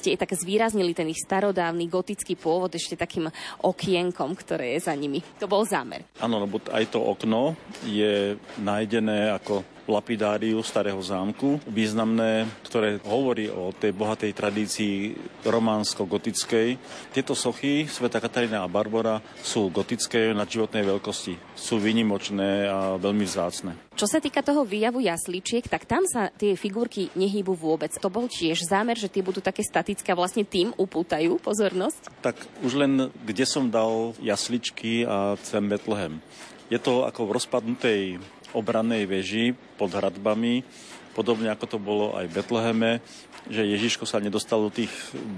ste 0.00 0.16
tak 0.16 0.32
zvýraznili 0.32 0.96
ten 0.96 1.12
ich 1.12 1.20
starodávny 1.20 1.84
gotický 1.92 2.40
pôvod 2.40 2.72
ešte 2.72 2.96
takým 2.96 3.28
okienkom, 3.60 4.32
ktoré 4.32 4.80
je 4.80 4.88
za 4.88 4.96
nimi. 4.96 5.20
To 5.36 5.44
bol 5.44 5.68
zámer. 5.68 6.08
Áno, 6.24 6.40
lebo 6.40 6.56
aj 6.72 6.88
to 6.88 7.04
okno 7.04 7.52
je 7.84 8.40
nájdené 8.56 9.36
ako 9.36 9.60
lapidáriu 9.90 10.62
starého 10.62 11.02
zámku, 11.02 11.58
významné, 11.66 12.46
ktoré 12.62 13.02
hovorí 13.02 13.50
o 13.50 13.74
tej 13.74 13.90
bohatej 13.90 14.32
tradícii 14.32 15.18
románsko-gotickej. 15.42 16.78
Tieto 17.10 17.34
sochy, 17.34 17.90
Sveta 17.90 18.22
Katarína 18.22 18.62
a 18.62 18.70
Barbara, 18.70 19.18
sú 19.42 19.66
gotické 19.68 20.30
na 20.30 20.46
životnej 20.46 20.86
veľkosti. 20.86 21.58
Sú 21.58 21.82
vynimočné 21.82 22.70
a 22.70 22.94
veľmi 22.94 23.26
vzácne. 23.26 23.74
Čo 23.98 24.06
sa 24.08 24.22
týka 24.22 24.40
toho 24.40 24.64
výjavu 24.64 25.04
jasličiek, 25.04 25.66
tak 25.68 25.84
tam 25.84 26.06
sa 26.08 26.32
tie 26.32 26.56
figurky 26.56 27.12
nehýbu 27.12 27.52
vôbec. 27.52 27.92
To 28.00 28.08
bol 28.08 28.30
tiež 28.30 28.64
zámer, 28.64 28.96
že 28.96 29.12
tie 29.12 29.20
budú 29.20 29.44
také 29.44 29.60
statické 29.60 30.14
a 30.14 30.16
vlastne 30.16 30.46
tým 30.46 30.72
upútajú 30.78 31.36
pozornosť? 31.42 32.08
Tak 32.24 32.38
už 32.64 32.80
len 32.80 33.12
kde 33.26 33.44
som 33.44 33.68
dal 33.68 34.16
jasličky 34.22 35.04
a 35.04 35.36
ten 35.36 35.68
Betlehem. 35.68 36.22
Je 36.70 36.78
to 36.78 37.02
ako 37.02 37.26
v 37.26 37.34
rozpadnutej 37.34 38.00
obrannej 38.56 39.06
veži 39.06 39.52
pod 39.78 39.94
hradbami, 39.94 40.62
podobne 41.12 41.50
ako 41.50 41.66
to 41.66 41.78
bolo 41.78 42.06
aj 42.14 42.30
v 42.30 42.36
Betleheme, 42.38 42.92
že 43.48 43.66
Ježiško 43.66 44.04
sa 44.04 44.20
nedostal 44.20 44.60
do 44.62 44.70
tých 44.70 44.92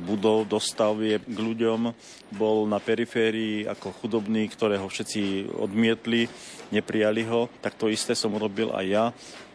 budov, 0.04 0.44
do 0.44 0.58
stavie 0.58 1.22
k 1.22 1.38
ľuďom, 1.38 1.94
bol 2.34 2.66
na 2.66 2.82
periférii 2.82 3.64
ako 3.64 3.94
chudobný, 4.02 4.50
ktorého 4.50 4.84
všetci 4.84 5.54
odmietli, 5.54 6.26
neprijali 6.74 7.22
ho, 7.30 7.46
tak 7.62 7.78
to 7.78 7.86
isté 7.88 8.12
som 8.18 8.34
urobil 8.34 8.74
aj 8.74 8.86
ja 8.86 9.06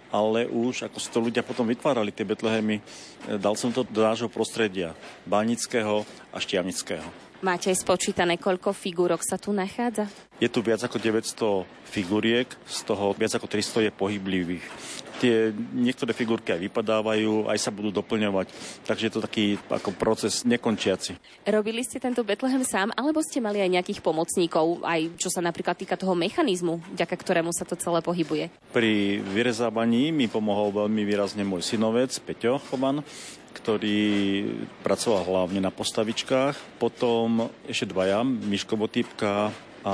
ale 0.07 0.47
už 0.47 0.87
ako 0.87 0.97
si 1.03 1.11
to 1.11 1.19
ľudia 1.19 1.43
potom 1.43 1.67
vytvárali, 1.67 2.15
tie 2.15 2.23
Betlehemy, 2.23 2.79
dal 3.39 3.59
som 3.59 3.75
to 3.75 3.83
do 3.83 3.99
nášho 3.99 4.31
prostredia, 4.31 4.95
banického 5.27 6.07
a 6.31 6.37
štiavnického. 6.39 7.26
Máte 7.37 7.69
aj 7.69 7.85
spočítané, 7.85 8.41
koľko 8.41 8.73
figúrok 8.73 9.21
sa 9.21 9.37
tu 9.37 9.53
nachádza? 9.53 10.09
Je 10.41 10.49
tu 10.49 10.65
viac 10.65 10.81
ako 10.81 10.97
900 10.97 11.69
figuriek, 11.85 12.49
z 12.65 12.79
toho 12.81 13.13
viac 13.13 13.37
ako 13.37 13.45
300 13.45 13.85
je 13.85 13.91
pohyblivých. 13.93 14.65
Tie 15.17 15.49
niektoré 15.73 16.13
figurky 16.13 16.53
aj 16.53 16.61
vypadávajú, 16.69 17.49
aj 17.49 17.57
sa 17.57 17.73
budú 17.73 17.89
doplňovať, 17.89 18.53
takže 18.85 19.09
je 19.09 19.13
to 19.17 19.25
taký 19.25 19.57
ako 19.65 19.89
proces 19.97 20.45
nekončiaci. 20.45 21.17
Robili 21.49 21.81
ste 21.81 21.97
tento 21.97 22.21
Betlehem 22.21 22.61
sám, 22.61 22.93
alebo 22.93 23.25
ste 23.25 23.41
mali 23.41 23.57
aj 23.57 23.73
nejakých 23.73 24.05
pomocníkov, 24.05 24.85
aj 24.85 25.17
čo 25.17 25.33
sa 25.33 25.41
napríklad 25.41 25.73
týka 25.73 25.97
toho 25.97 26.13
mechanizmu, 26.13 26.77
vďaka 26.93 27.17
ktorému 27.17 27.49
sa 27.49 27.65
to 27.65 27.73
celé 27.73 28.05
pohybuje? 28.05 28.53
Pri 28.69 29.17
vyrezávaní 29.25 30.13
mi 30.13 30.29
pomohol 30.29 30.85
veľmi 30.85 31.01
výrazne 31.01 31.41
môj 31.41 31.65
synovec 31.65 32.13
Peťo 32.21 32.61
Choban, 32.69 33.01
ktorý 33.57 34.45
pracoval 34.85 35.25
hlavne 35.25 35.57
na 35.65 35.73
postavičkách. 35.73 36.77
Potom 36.77 37.49
ešte 37.65 37.89
dvaja, 37.89 38.21
Miško 38.21 38.77
Botýpka 38.77 39.49
a 39.87 39.93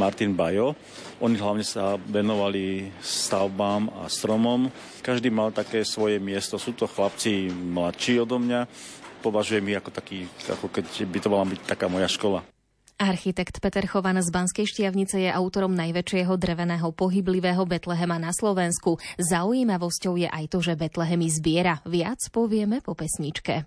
Martin 0.00 0.32
Bajo. 0.32 0.72
Oni 1.20 1.36
hlavne 1.36 1.60
sa 1.60 2.00
venovali 2.00 2.88
stavbám 3.04 3.92
a 4.00 4.08
stromom. 4.08 4.72
Každý 5.04 5.28
mal 5.28 5.52
také 5.52 5.84
svoje 5.84 6.16
miesto. 6.16 6.56
Sú 6.56 6.72
to 6.72 6.88
chlapci 6.88 7.52
mladší 7.52 8.24
odo 8.24 8.40
mňa. 8.40 8.64
Považujem 9.20 9.68
ich 9.68 9.76
ako 9.76 9.90
taký, 9.92 10.24
ako 10.48 10.72
keď 10.72 10.86
by 11.04 11.18
to 11.20 11.28
mala 11.28 11.44
byť 11.44 11.60
taká 11.68 11.92
moja 11.92 12.08
škola. 12.08 12.40
Architekt 13.00 13.64
Peter 13.64 13.84
Chovan 13.88 14.20
z 14.20 14.28
Banskej 14.28 14.68
Štiavnice 14.68 15.24
je 15.24 15.32
autorom 15.32 15.72
najväčšieho 15.72 16.36
dreveného 16.36 16.92
pohyblivého 16.92 17.64
Betlehema 17.64 18.20
na 18.20 18.28
Slovensku. 18.28 19.00
Zaujímavosťou 19.16 20.20
je 20.20 20.28
aj 20.28 20.44
to, 20.52 20.60
že 20.60 20.76
Betlehemy 20.76 21.32
zbiera. 21.32 21.80
Viac 21.88 22.20
povieme 22.28 22.84
po 22.84 22.92
pesničke. 22.92 23.64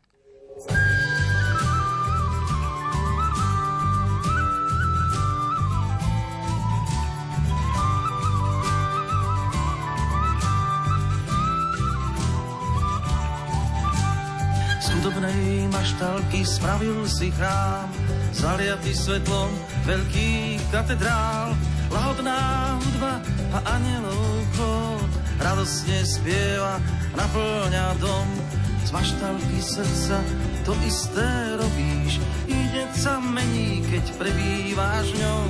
Maštalky 15.93 16.41
spravil 16.41 17.05
si 17.05 17.29
chrám, 17.37 17.85
zaliatý 18.33 18.97
svetlom 18.97 19.53
veľký 19.85 20.57
katedrál, 20.73 21.53
lahodná 21.93 22.73
hudba 22.81 23.21
a 23.53 23.77
anielov 23.77 24.41
chod 24.57 25.11
radosne 25.37 26.01
spieva, 26.01 26.81
naplňa 27.13 27.93
dom. 28.01 28.25
Z 28.81 28.89
maštalky 28.89 29.61
srdca 29.61 30.17
to 30.65 30.73
isté 30.81 31.61
robíš, 31.61 32.17
ide 32.49 32.89
sa 32.97 33.21
mení, 33.21 33.85
keď 33.93 34.17
prebýváš 34.17 35.13
ňou, 35.13 35.45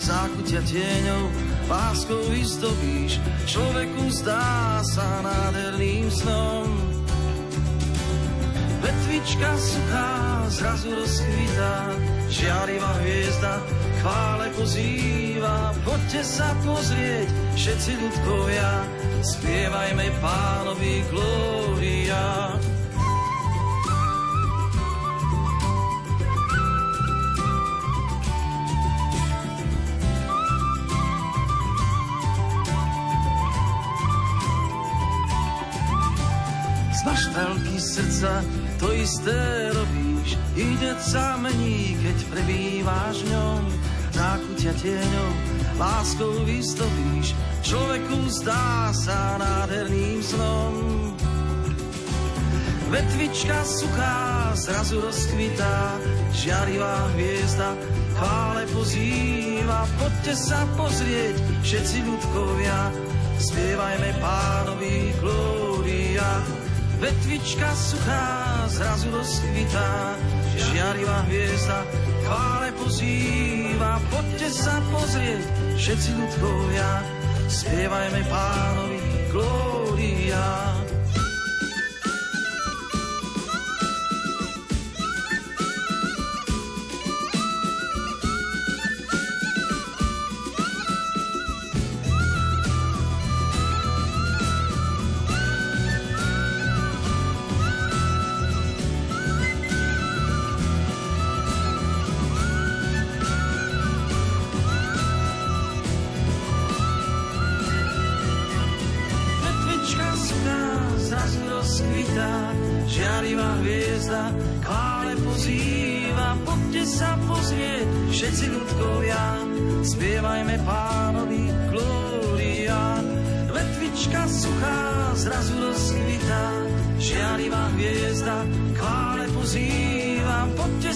zákutia 0.00 0.64
tieňou, 0.72 1.28
láskou 1.68 2.32
vyzdobíš, 2.32 3.20
človeku 3.44 4.08
zdá 4.08 4.80
sa 4.88 5.20
nádherným 5.20 6.08
snom. 6.08 7.01
Vetvička 8.82 9.50
suchá 9.62 10.10
zrazu 10.50 10.90
rozkvitá, 10.90 11.74
žiarivá 12.26 12.98
hviezda 12.98 13.62
chvále 14.02 14.50
pozýva. 14.58 15.70
Poďte 15.86 16.20
sa 16.26 16.50
pozrieť, 16.66 17.30
všetci 17.54 17.92
ľudkovia, 18.02 18.70
spievajme 19.22 20.06
pánovi 20.18 21.06
glória. 21.14 22.58
Z 36.92 37.00
maštalky 37.06 37.76
srdca 37.78 38.61
to 38.82 38.90
isté 38.98 39.70
robíš, 39.70 40.34
ide 40.58 40.98
sa 40.98 41.38
mení, 41.38 41.94
keď 42.02 42.18
prebýváš 42.34 43.22
ňom, 43.30 43.62
zákutia 44.10 44.74
tieňou, 44.74 45.32
láskou 45.78 46.42
vystopíš, 46.42 47.30
človeku 47.62 48.26
zdá 48.42 48.90
sa 48.90 49.38
nádherným 49.38 50.18
snom. 50.18 50.74
Vetvička 52.90 53.62
suchá 53.64 54.50
zrazu 54.58 54.98
rozkvitá, 55.00 55.96
žiarivá 56.34 57.08
hviezda 57.14 57.78
chvále 58.18 58.66
pozýva. 58.74 59.86
Poďte 59.96 60.34
sa 60.36 60.66
pozrieť, 60.76 61.38
všetci 61.64 61.98
ľudkovia, 62.04 62.92
spievajme 63.38 64.10
pánovi 64.20 65.14
glória. 65.22 65.61
Vetvička 67.02 67.74
suchá 67.74 68.62
zrazu 68.70 69.10
rozkvitá, 69.10 70.14
žiarivá 70.54 71.26
hviezda 71.26 71.82
chvále 72.22 72.70
pozýva. 72.78 73.98
Poďte 74.06 74.48
sa 74.54 74.78
pozrieť, 74.86 75.42
všetci 75.74 76.10
ľudkovia, 76.14 76.90
spievajme 77.50 78.22
pánovi 78.30 79.02
glória. 79.34 80.46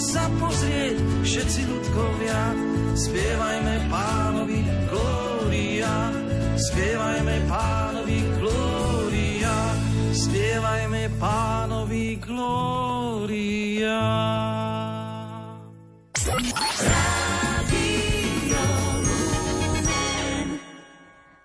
Sa 0.07 0.23
pozrieť, 0.39 0.95
všetci 1.19 1.61
ľudkovia, 1.67 2.26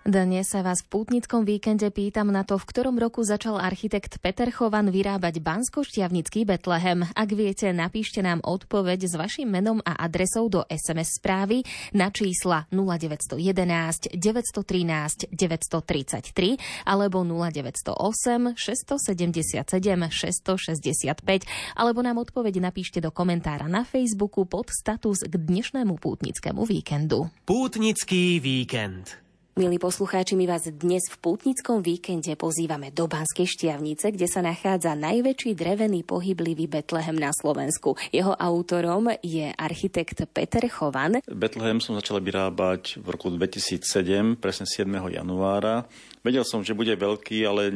Dnes 0.03 0.51
sa 0.51 0.59
vás 0.59 0.83
v 0.83 0.99
pútnickom 0.99 1.47
víkende 1.47 1.87
pýtam 1.87 2.27
na 2.27 2.43
to, 2.43 2.59
v 2.59 2.67
ktorom 2.67 2.99
roku 2.99 3.23
začal 3.23 3.55
architekt 3.55 4.19
Peter 4.19 4.51
Chovan 4.51 4.91
vyrábať 4.91 5.39
Bansko-Šťavnický 5.39 6.43
Betlehem. 6.43 7.07
Ak 7.15 7.31
viete, 7.31 7.71
napíšte 7.71 8.19
nám 8.19 8.43
odpoveď 8.43 9.07
s 9.07 9.15
vašim 9.15 9.47
menom 9.47 9.79
a 9.87 9.95
adresou 9.95 10.51
do 10.51 10.67
SMS 10.67 11.23
správy 11.23 11.63
na 11.95 12.11
čísla 12.11 12.67
0911 12.75 14.11
913 14.11 15.31
933 15.31 16.83
alebo 16.83 17.23
0908 17.23 18.59
677 18.59 19.63
665 19.63 21.79
alebo 21.79 22.03
nám 22.03 22.19
odpoveď 22.19 22.59
napíšte 22.59 22.99
do 22.99 23.07
komentára 23.07 23.71
na 23.71 23.87
Facebooku 23.87 24.43
pod 24.43 24.67
status 24.67 25.23
k 25.23 25.31
dnešnému 25.31 25.95
pútnickému 25.95 26.67
víkendu. 26.67 27.31
Pútnický 27.47 28.43
víkend. 28.43 29.22
Milí 29.53 29.77
poslucháči, 29.77 30.33
my 30.33 30.49
vás 30.49 30.65
dnes 30.65 31.05
v 31.13 31.17
pútnickom 31.21 31.85
víkende 31.85 32.33
pozývame 32.33 32.89
do 32.89 33.05
Banskej 33.05 33.45
Štiavnice, 33.45 34.09
kde 34.09 34.25
sa 34.25 34.41
nachádza 34.41 34.97
najväčší 34.97 35.53
drevený 35.53 36.01
pohyblivý 36.01 36.65
Betlehem 36.65 37.13
na 37.13 37.29
Slovensku. 37.29 37.93
Jeho 38.09 38.33
autorom 38.33 39.13
je 39.21 39.53
architekt 39.53 40.25
Peter 40.33 40.65
Chovan. 40.65 41.21
Betlehem 41.29 41.77
som 41.77 41.93
začal 41.93 42.17
vyrábať 42.25 42.97
v 42.97 43.05
roku 43.13 43.29
2007, 43.29 44.41
presne 44.41 44.65
7. 44.65 44.89
januára. 44.89 45.85
Vedel 46.25 46.49
som, 46.49 46.65
že 46.65 46.73
bude 46.73 46.97
veľký, 46.97 47.45
ale 47.45 47.69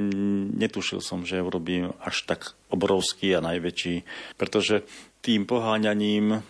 netušil 0.58 0.98
som, 0.98 1.30
že 1.30 1.46
urobím 1.46 1.94
až 2.02 2.26
tak 2.26 2.58
obrovský 2.74 3.38
a 3.38 3.46
najväčší, 3.46 4.02
pretože 4.34 4.82
tým 5.22 5.46
poháňaním 5.46 6.42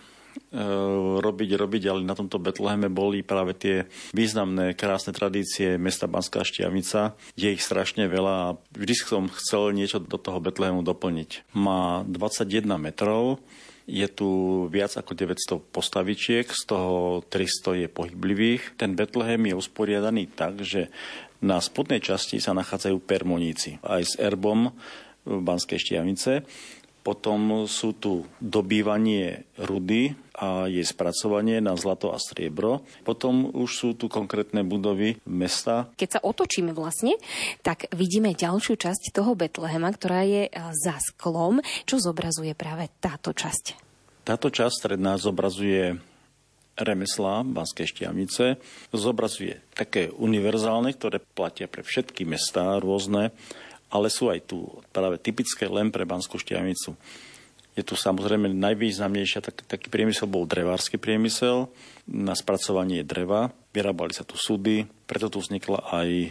robiť, 1.20 1.50
robiť, 1.54 1.82
ale 1.92 2.00
na 2.06 2.16
tomto 2.16 2.40
Betleheme 2.40 2.88
boli 2.88 3.20
práve 3.20 3.52
tie 3.52 3.84
významné, 4.16 4.72
krásne 4.72 5.12
tradície 5.12 5.76
mesta 5.76 6.08
Banská 6.08 6.40
Štiavnica. 6.44 7.14
Je 7.36 7.52
ich 7.52 7.60
strašne 7.60 8.08
veľa 8.08 8.34
a 8.34 8.56
vždy 8.72 8.94
som 8.96 9.28
chcel 9.28 9.76
niečo 9.76 10.00
do 10.00 10.16
toho 10.16 10.40
Betlehemu 10.40 10.80
doplniť. 10.80 11.52
Má 11.52 12.02
21 12.08 12.64
metrov, 12.80 13.40
je 13.88 14.04
tu 14.04 14.28
viac 14.68 14.92
ako 15.00 15.16
900 15.16 15.72
postavičiek, 15.72 16.44
z 16.44 16.62
toho 16.68 17.24
300 17.24 17.84
je 17.84 17.88
pohyblivých. 17.88 18.76
Ten 18.76 18.92
Betlehem 18.92 19.48
je 19.48 19.56
usporiadaný 19.56 20.28
tak, 20.28 20.60
že 20.60 20.92
na 21.40 21.56
spodnej 21.56 22.04
časti 22.04 22.36
sa 22.36 22.52
nachádzajú 22.52 23.00
permoníci 23.00 23.80
aj 23.80 24.02
s 24.04 24.14
erbom 24.20 24.76
v 25.24 25.40
Banskej 25.40 25.80
Štiavnice. 25.80 26.44
Potom 27.00 27.64
sú 27.64 27.96
tu 27.96 28.28
dobývanie 28.36 29.48
rudy 29.56 30.12
a 30.38 30.70
jej 30.70 30.86
spracovanie 30.86 31.58
na 31.58 31.74
zlato 31.74 32.14
a 32.14 32.18
striebro. 32.22 32.86
Potom 33.02 33.50
už 33.50 33.70
sú 33.74 33.88
tu 33.98 34.06
konkrétne 34.06 34.62
budovy 34.62 35.18
mesta. 35.26 35.90
Keď 35.98 36.08
sa 36.08 36.20
otočíme 36.22 36.70
vlastne, 36.70 37.18
tak 37.66 37.90
vidíme 37.90 38.38
ďalšiu 38.38 38.78
časť 38.78 39.10
toho 39.10 39.34
Betlehema, 39.34 39.90
ktorá 39.90 40.22
je 40.22 40.46
e, 40.46 40.50
za 40.78 40.94
sklom. 41.02 41.58
Čo 41.84 41.98
zobrazuje 41.98 42.54
práve 42.54 42.86
táto 43.02 43.34
časť? 43.34 43.74
Táto 44.22 44.54
časť 44.54 44.74
stredná 44.78 45.18
zobrazuje 45.18 45.98
remeslá 46.78 47.42
Banskej 47.42 47.90
Štiavnice. 47.90 48.62
Zobrazuje 48.94 49.58
také 49.74 50.14
univerzálne, 50.14 50.94
ktoré 50.94 51.18
platia 51.18 51.66
pre 51.66 51.82
všetky 51.82 52.22
mestá 52.22 52.78
rôzne 52.78 53.34
ale 53.88 54.12
sú 54.12 54.28
aj 54.28 54.44
tu 54.44 54.68
práve 54.92 55.16
typické 55.16 55.64
len 55.64 55.88
pre 55.88 56.04
Banskú 56.04 56.36
Štiavnicu. 56.36 56.92
Je 57.78 57.86
tu 57.86 57.94
samozrejme 57.94 58.50
najvýznamnejšia, 58.58 59.38
tak, 59.38 59.62
taký 59.62 59.86
priemysel 59.86 60.26
bol 60.26 60.50
drevársky 60.50 60.98
priemysel 60.98 61.70
na 62.10 62.34
spracovanie 62.34 63.06
dreva. 63.06 63.54
Vyrábali 63.70 64.10
sa 64.10 64.26
tu 64.26 64.34
súdy, 64.34 64.90
preto 65.06 65.30
tu 65.30 65.38
vznikla 65.38 65.86
aj 65.86 66.08
e, 66.26 66.30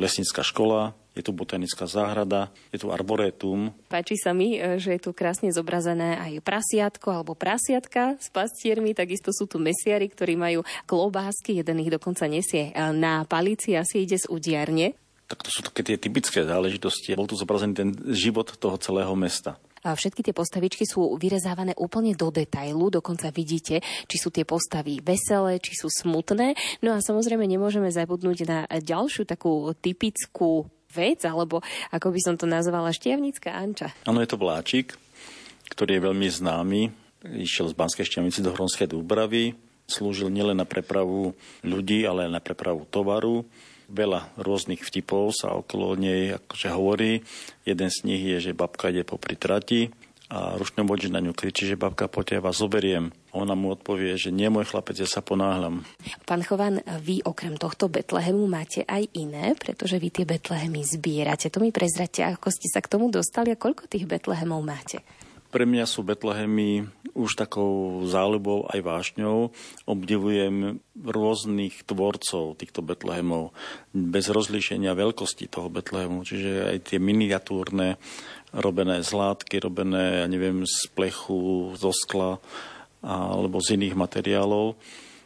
lesnícka 0.00 0.40
škola, 0.40 0.96
je 1.12 1.20
tu 1.20 1.36
botanická 1.36 1.84
záhrada, 1.84 2.48
je 2.72 2.80
tu 2.80 2.88
arboretum. 2.88 3.76
Páči 3.92 4.16
sa 4.16 4.32
mi, 4.32 4.56
e, 4.56 4.80
že 4.80 4.96
je 4.96 5.00
tu 5.04 5.12
krásne 5.12 5.52
zobrazené 5.52 6.24
aj 6.24 6.40
prasiatko 6.40 7.12
alebo 7.12 7.36
prasiatka 7.36 8.16
s 8.16 8.32
pastiermi, 8.32 8.96
takisto 8.96 9.28
sú 9.28 9.44
tu 9.44 9.60
mesiari, 9.60 10.08
ktorí 10.08 10.40
majú 10.40 10.64
klobásky, 10.88 11.60
jeden 11.60 11.84
ich 11.84 11.92
dokonca 11.92 12.24
nesie 12.24 12.72
e, 12.72 12.96
na 12.96 13.28
palici, 13.28 13.76
asi 13.76 14.08
ide 14.08 14.16
z 14.16 14.24
udiarne 14.32 14.96
tak 15.26 15.42
to 15.42 15.50
sú 15.50 15.58
také 15.66 15.82
tie 15.82 15.98
typické 15.98 16.46
záležitosti. 16.46 17.18
Bol 17.18 17.26
tu 17.26 17.34
zobrazený 17.34 17.74
ten 17.74 17.90
život 18.14 18.46
toho 18.46 18.78
celého 18.78 19.10
mesta. 19.18 19.58
Všetky 19.92 20.26
tie 20.26 20.34
postavičky 20.34 20.88
sú 20.88 21.14
vyrezávané 21.20 21.76
úplne 21.78 22.16
do 22.16 22.32
detailu, 22.32 22.90
dokonca 22.90 23.30
vidíte, 23.30 23.84
či 23.84 24.16
sú 24.16 24.34
tie 24.34 24.42
postavy 24.42 24.98
veselé, 25.04 25.62
či 25.62 25.76
sú 25.76 25.86
smutné. 25.86 26.56
No 26.82 26.96
a 26.96 27.04
samozrejme 27.04 27.44
nemôžeme 27.44 27.92
zabudnúť 27.92 28.38
na 28.48 28.58
ďalšiu 28.66 29.28
takú 29.28 29.70
typickú 29.78 30.66
vec, 30.90 31.22
alebo 31.28 31.60
ako 31.92 32.08
by 32.08 32.20
som 32.24 32.34
to 32.40 32.48
nazvala, 32.48 32.90
štiavnická 32.90 33.52
Anča. 33.52 33.92
Áno, 34.08 34.24
je 34.24 34.30
to 34.32 34.40
vláčik, 34.40 34.96
ktorý 35.70 36.00
je 36.00 36.06
veľmi 36.08 36.28
známy. 36.32 36.80
Išiel 37.26 37.70
z 37.70 37.78
Banskej 37.78 38.06
šťavnice 38.08 38.40
do 38.40 38.54
Hronskej 38.56 38.88
Dúbravy. 38.88 39.52
Slúžil 39.86 40.32
nielen 40.34 40.58
na 40.58 40.66
prepravu 40.66 41.36
ľudí, 41.62 42.02
ale 42.08 42.26
aj 42.26 42.32
na 42.32 42.42
prepravu 42.42 42.88
tovaru 42.90 43.46
Veľa 43.86 44.34
rôznych 44.38 44.82
vtipov 44.82 45.30
sa 45.30 45.54
okolo 45.54 45.94
nej 45.94 46.34
akože 46.34 46.68
hovorí. 46.74 47.22
Jeden 47.62 47.90
z 47.90 47.98
nich 48.02 48.22
je, 48.22 48.50
že 48.50 48.58
babka 48.58 48.90
ide 48.90 49.06
popri 49.06 49.38
trati 49.38 49.86
a 50.26 50.58
rušný 50.58 50.82
vodič 50.82 51.06
na 51.14 51.22
ňu 51.22 51.30
kričí, 51.30 51.70
že 51.70 51.78
babka, 51.78 52.10
poďte, 52.10 52.34
ja 52.34 52.42
vás 52.42 52.58
zoberiem. 52.58 53.14
Ona 53.30 53.54
mu 53.54 53.70
odpovie, 53.70 54.18
že 54.18 54.34
nie 54.34 54.50
môj 54.50 54.66
chlapec, 54.66 54.98
ja 54.98 55.06
sa 55.06 55.22
ponáhľam. 55.22 55.86
Pán 56.26 56.42
Chovan, 56.42 56.82
vy 56.98 57.22
okrem 57.22 57.54
tohto 57.54 57.86
Betlehemu 57.86 58.42
máte 58.50 58.82
aj 58.90 59.06
iné, 59.14 59.54
pretože 59.54 60.02
vy 60.02 60.10
tie 60.10 60.26
Betlehemy 60.26 60.82
zbierate. 60.82 61.46
To 61.54 61.62
mi 61.62 61.70
prezrate, 61.70 62.26
ako 62.26 62.50
ste 62.50 62.66
sa 62.66 62.82
k 62.82 62.90
tomu 62.90 63.06
dostali 63.06 63.54
a 63.54 63.60
koľko 63.60 63.86
tých 63.86 64.10
Betlehemov 64.10 64.66
máte? 64.66 65.06
Pre 65.56 65.64
mňa 65.64 65.88
sú 65.88 66.04
Betlehemy 66.04 66.84
už 67.16 67.40
takou 67.40 68.04
záľubou 68.04 68.68
aj 68.68 68.76
vášňou. 68.76 69.56
Obdivujem 69.88 70.84
rôznych 70.92 71.80
tvorcov 71.88 72.60
týchto 72.60 72.84
Betlehemov 72.84 73.56
bez 73.96 74.28
rozlíšenia 74.28 74.92
veľkosti 74.92 75.48
toho 75.48 75.72
Betlehemu, 75.72 76.28
čiže 76.28 76.76
aj 76.76 76.92
tie 76.92 77.00
miniatúrne 77.00 77.96
robené 78.52 79.00
z 79.00 79.10
látky, 79.16 79.56
robené, 79.64 80.20
ja 80.20 80.26
neviem, 80.28 80.68
z 80.68 80.92
plechu, 80.92 81.72
zo 81.72 81.88
skla 81.88 82.36
alebo 83.00 83.56
z 83.56 83.80
iných 83.80 83.96
materiálov. 83.96 84.76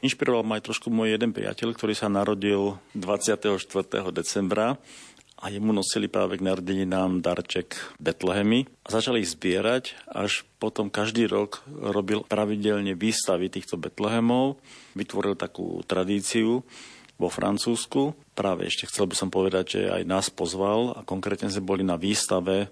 Inšpiroval 0.06 0.46
ma 0.46 0.62
aj 0.62 0.70
trošku 0.70 0.94
môj 0.94 1.18
jeden 1.18 1.34
priateľ, 1.34 1.74
ktorý 1.74 1.98
sa 1.98 2.06
narodil 2.06 2.78
24. 2.94 3.50
decembra 4.14 4.78
a 5.40 5.48
jemu 5.48 5.72
nosili 5.72 6.04
práve 6.04 6.36
k 6.36 6.44
narodeninám 6.44 7.24
darček 7.24 7.80
Betlehemy 7.96 8.68
začali 8.84 9.24
ich 9.24 9.32
zbierať, 9.32 9.96
až 10.12 10.44
potom 10.60 10.92
každý 10.92 11.24
rok 11.24 11.64
robil 11.72 12.20
pravidelne 12.28 12.92
výstavy 12.92 13.48
týchto 13.48 13.80
Betlehemov, 13.80 14.60
vytvoril 14.92 15.40
takú 15.40 15.80
tradíciu 15.88 16.60
vo 17.16 17.28
Francúzsku. 17.32 18.12
Práve 18.36 18.68
ešte 18.68 18.88
chcel 18.88 19.08
by 19.08 19.16
som 19.16 19.32
povedať, 19.32 19.64
že 19.80 19.80
aj 19.88 20.02
nás 20.04 20.26
pozval 20.28 20.92
a 20.96 21.00
konkrétne 21.04 21.48
sme 21.48 21.64
boli 21.64 21.82
na 21.84 21.96
výstave 21.96 22.68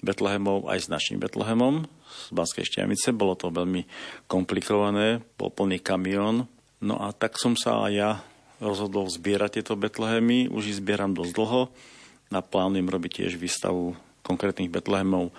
Betlehemov 0.00 0.68
aj 0.72 0.88
s 0.88 0.92
našim 0.92 1.20
Betlehemom 1.20 1.84
z 2.08 2.28
Banskej 2.32 2.64
Štiamice. 2.64 3.16
Bolo 3.16 3.36
to 3.36 3.52
veľmi 3.52 3.84
komplikované, 4.28 5.20
bol 5.36 5.52
plný 5.52 5.80
kamión. 5.80 6.48
No 6.80 7.00
a 7.00 7.12
tak 7.16 7.40
som 7.40 7.56
sa 7.56 7.88
aj 7.88 7.92
ja 7.92 8.10
rozhodol 8.60 9.08
zbierať 9.08 9.60
tieto 9.60 9.76
Betlehemy. 9.76 10.48
Už 10.48 10.72
ich 10.72 10.80
zbieram 10.80 11.12
dosť 11.12 11.32
dlho 11.36 11.62
a 12.30 12.40
plánujem 12.42 12.88
robiť 12.88 13.24
tiež 13.24 13.38
výstavu 13.38 13.94
konkrétnych 14.26 14.66
Betlehemov, 14.66 15.30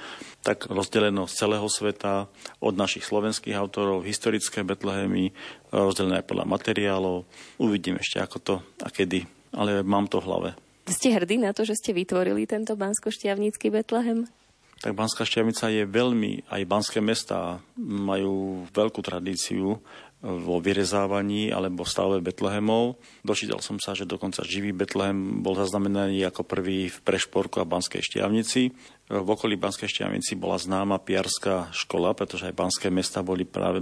tak 0.47 0.71
rozdeleno 0.71 1.27
z 1.27 1.43
celého 1.43 1.67
sveta, 1.67 2.31
od 2.63 2.73
našich 2.79 3.03
slovenských 3.03 3.59
autorov, 3.59 4.07
historické 4.07 4.63
Betlehemy, 4.63 5.35
rozdelené 5.75 6.23
podľa 6.23 6.47
materiálov. 6.47 7.27
Uvidím 7.59 7.99
ešte 7.99 8.23
ako 8.23 8.37
to 8.39 8.55
a 8.79 8.87
kedy, 8.87 9.27
ale 9.51 9.83
mám 9.83 10.07
to 10.07 10.23
v 10.23 10.27
hlave. 10.31 10.49
Ste 10.87 11.11
hrdí 11.11 11.35
na 11.35 11.51
to, 11.51 11.67
že 11.67 11.75
ste 11.75 11.91
vytvorili 11.91 12.47
tento 12.47 12.79
bansko-šťavnícky 12.79 13.67
Betlehem? 13.67 14.31
tak 14.77 14.93
Banská 14.93 15.25
Štiavnica 15.25 15.73
je 15.73 15.89
veľmi, 15.89 16.53
aj 16.53 16.69
banské 16.69 17.01
mesta 17.01 17.57
majú 17.81 18.65
veľkú 18.69 19.01
tradíciu 19.01 19.81
vo 20.27 20.59
vyrezávaní 20.59 21.55
alebo 21.55 21.87
stave 21.87 22.19
Betlehemov. 22.19 22.99
Dočítal 23.23 23.63
som 23.63 23.79
sa, 23.79 23.95
že 23.95 24.03
dokonca 24.03 24.43
živý 24.43 24.75
Betlehem 24.75 25.39
bol 25.39 25.55
zaznamenaný 25.55 26.19
ako 26.27 26.43
prvý 26.43 26.91
v 26.91 26.97
Prešporku 26.99 27.63
a 27.63 27.69
Banskej 27.69 28.03
Štiavnici. 28.03 28.75
V 29.07 29.27
okolí 29.31 29.55
Banskej 29.55 29.87
Štiavnici 29.87 30.35
bola 30.35 30.59
známa 30.59 30.99
piarská 30.99 31.71
škola, 31.71 32.11
pretože 32.11 32.51
aj 32.51 32.59
banské 32.59 32.91
mesta 32.91 33.23
boli 33.23 33.47
práve 33.47 33.79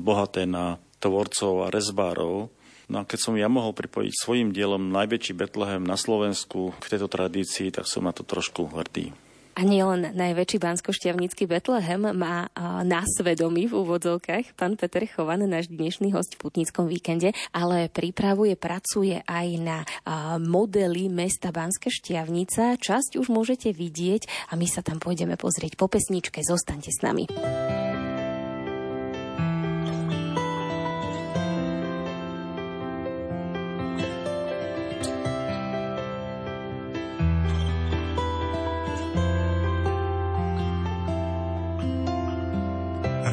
bohaté 0.00 0.48
na 0.48 0.80
tvorcov 0.96 1.68
a 1.68 1.72
rezbárov. 1.72 2.48
No 2.88 2.96
a 2.96 3.04
keď 3.04 3.18
som 3.20 3.34
ja 3.36 3.52
mohol 3.52 3.76
pripojiť 3.76 4.12
svojim 4.16 4.48
dielom 4.56 4.92
najväčší 4.96 5.36
Betlehem 5.36 5.84
na 5.84 6.00
Slovensku 6.00 6.72
k 6.80 6.84
tejto 6.88 7.08
tradícii, 7.12 7.68
tak 7.68 7.84
som 7.84 8.08
na 8.08 8.16
to 8.16 8.24
trošku 8.24 8.72
hrdý. 8.72 9.12
A 9.52 9.68
nielen 9.68 10.16
najväčší 10.16 10.64
banskoštiavnický 10.64 11.44
Betlehem 11.44 12.00
má 12.16 12.48
na 12.88 13.04
svedomí 13.04 13.68
v 13.68 13.84
úvodzovkách 13.84 14.56
pán 14.56 14.80
Peter 14.80 15.04
Chovan, 15.04 15.44
náš 15.44 15.68
dnešný 15.68 16.08
host 16.16 16.40
v 16.40 16.48
Putnickom 16.48 16.88
víkende, 16.88 17.36
ale 17.52 17.92
pripravuje, 17.92 18.56
pracuje 18.56 19.20
aj 19.20 19.48
na 19.60 19.84
modely 20.40 21.12
mesta 21.12 21.52
Banská 21.52 21.92
Štiavnica. 21.92 22.80
Časť 22.80 23.20
už 23.20 23.28
môžete 23.28 23.76
vidieť 23.76 24.48
a 24.48 24.56
my 24.56 24.64
sa 24.64 24.80
tam 24.80 24.96
pôjdeme 24.96 25.36
pozrieť 25.36 25.76
po 25.76 25.84
pesničke. 25.84 26.40
Zostaňte 26.40 26.88
s 26.88 27.04
nami. 27.04 27.28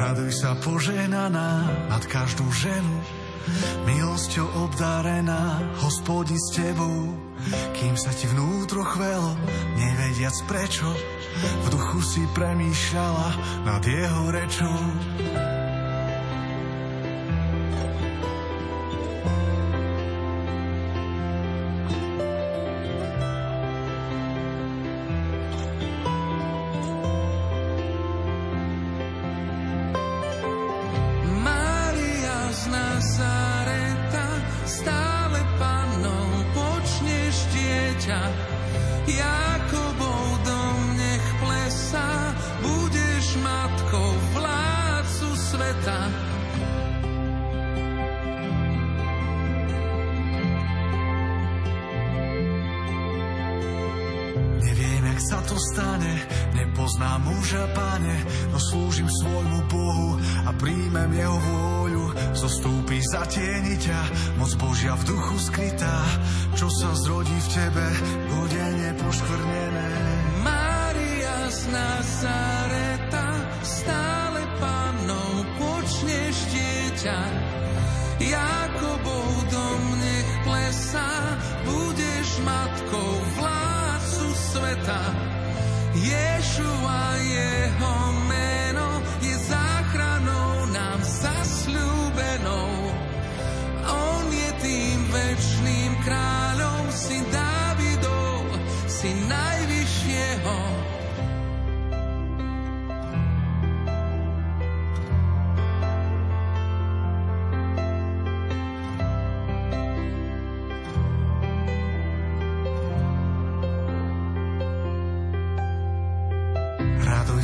Raduj 0.00 0.32
sa 0.32 0.56
poženaná 0.56 1.68
nad 1.92 2.00
každú 2.08 2.48
ženu, 2.56 2.96
milosťou 3.84 4.48
obdarená, 4.64 5.60
hospodin 5.84 6.40
s 6.40 6.56
tebou. 6.56 7.12
Kým 7.76 8.00
sa 8.00 8.08
ti 8.08 8.24
vnútro 8.32 8.80
chvelo, 8.80 9.36
nevediac 9.76 10.32
prečo, 10.48 10.88
v 11.36 11.66
duchu 11.68 12.00
si 12.00 12.24
premýšľala 12.32 13.28
nad 13.68 13.82
jeho 13.84 14.22
rečou. 14.32 14.80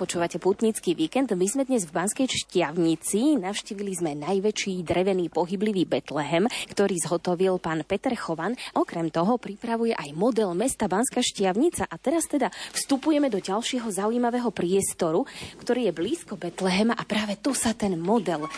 Počúvate 0.00 0.40
Putnický 0.40 0.96
víkend. 0.96 1.28
My 1.36 1.44
sme 1.44 1.68
dnes 1.68 1.84
v 1.84 1.92
Banskej 1.92 2.24
Štiavnici. 2.24 3.36
Navštívili 3.36 3.92
sme 3.92 4.16
najväčší 4.16 4.80
drevený 4.80 5.28
pohyblivý 5.28 5.84
Betlehem, 5.84 6.48
ktorý 6.72 6.96
zhotovil 7.04 7.60
pán 7.60 7.84
Peter 7.84 8.16
Chovan. 8.16 8.56
Okrem 8.72 9.12
toho 9.12 9.36
pripravuje 9.36 9.92
aj 9.92 10.16
model 10.16 10.56
mesta 10.56 10.88
Banská 10.88 11.20
Štiavnica. 11.20 11.84
A 11.84 12.00
teraz 12.00 12.24
teda 12.32 12.48
vstupujeme 12.72 13.28
do 13.28 13.44
ďalšieho 13.44 13.92
zaujímavého 13.92 14.48
priestoru, 14.48 15.28
ktorý 15.60 15.92
je 15.92 15.96
blízko 16.00 16.40
Betlehema 16.40 16.96
a 16.96 17.04
práve 17.04 17.36
tu 17.36 17.52
sa 17.52 17.76
ten 17.76 17.92
model 18.00 18.48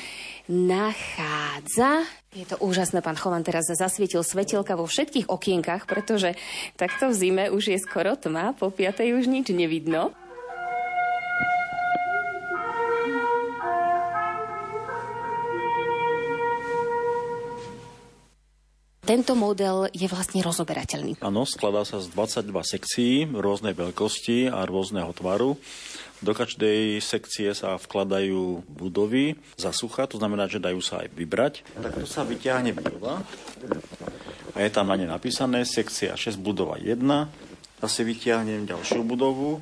nachádza. 0.47 2.07
Je 2.39 2.47
to 2.47 2.55
úžasné, 2.63 3.03
pán 3.03 3.19
Chovan 3.19 3.43
teraz 3.43 3.67
zasvietil 3.67 4.23
svetelka 4.23 4.79
vo 4.79 4.87
všetkých 4.87 5.27
okienkach, 5.27 5.91
pretože 5.91 6.39
takto 6.79 7.11
v 7.11 7.19
zime 7.19 7.45
už 7.51 7.75
je 7.75 7.79
skoro 7.83 8.15
tma, 8.15 8.55
po 8.55 8.71
piatej 8.71 9.19
už 9.19 9.27
nič 9.27 9.51
nevidno. 9.51 10.15
Tento 19.03 19.35
model 19.35 19.91
je 19.91 20.07
vlastne 20.07 20.39
rozoberateľný. 20.47 21.19
Áno, 21.27 21.43
skladá 21.43 21.83
sa 21.83 21.99
z 21.99 22.07
22 22.15 22.55
sekcií 22.63 23.15
rôznej 23.35 23.75
veľkosti 23.75 24.47
a 24.47 24.63
rôzneho 24.63 25.11
tvaru. 25.11 25.59
Do 26.23 26.33
každej 26.39 27.03
sekcie 27.03 27.51
sa 27.51 27.83
vkladajú 27.83 28.63
budovy 28.71 29.35
za 29.59 29.75
sucha, 29.75 30.07
to 30.07 30.23
znamená, 30.23 30.47
že 30.47 30.63
dajú 30.63 30.79
sa 30.79 31.03
aj 31.03 31.19
vybrať. 31.19 31.67
Takto 31.75 32.07
sa 32.07 32.23
vyťahne 32.23 32.79
budova 32.79 33.27
a 34.55 34.59
je 34.63 34.71
tam 34.71 34.87
na 34.87 34.95
ne 34.95 35.11
napísané 35.11 35.67
sekcia 35.67 36.15
6 36.15 36.39
budova 36.39 36.79
1. 36.79 37.03
Zase 37.83 38.07
vyťahnem 38.07 38.71
ďalšiu 38.71 39.03
budovu, 39.03 39.59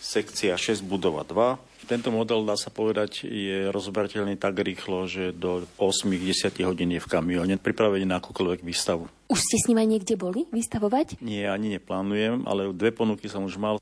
sekcia 0.00 0.56
6 0.56 0.80
budova 0.80 1.28
2. 1.28 1.65
Tento 1.86 2.10
model, 2.10 2.42
dá 2.42 2.58
sa 2.58 2.66
povedať, 2.74 3.30
je 3.30 3.70
rozberateľný 3.70 4.34
tak 4.34 4.58
rýchlo, 4.58 5.06
že 5.06 5.30
do 5.30 5.62
8-10 5.78 6.50
hodín 6.66 6.90
je 6.90 6.98
v 6.98 7.06
kamióne, 7.06 7.54
pripravený 7.62 8.02
na 8.02 8.18
akúkoľvek 8.18 8.66
výstavu. 8.66 9.06
Už 9.30 9.38
ste 9.38 9.56
s 9.62 9.70
ním 9.70 9.78
aj 9.78 9.88
niekde 9.94 10.14
boli 10.18 10.50
vystavovať? 10.50 11.22
Nie, 11.22 11.46
ani 11.46 11.78
neplánujem, 11.78 12.42
ale 12.42 12.74
dve 12.74 12.90
ponuky 12.90 13.30
som 13.30 13.46
už 13.46 13.54
mal. 13.54 13.78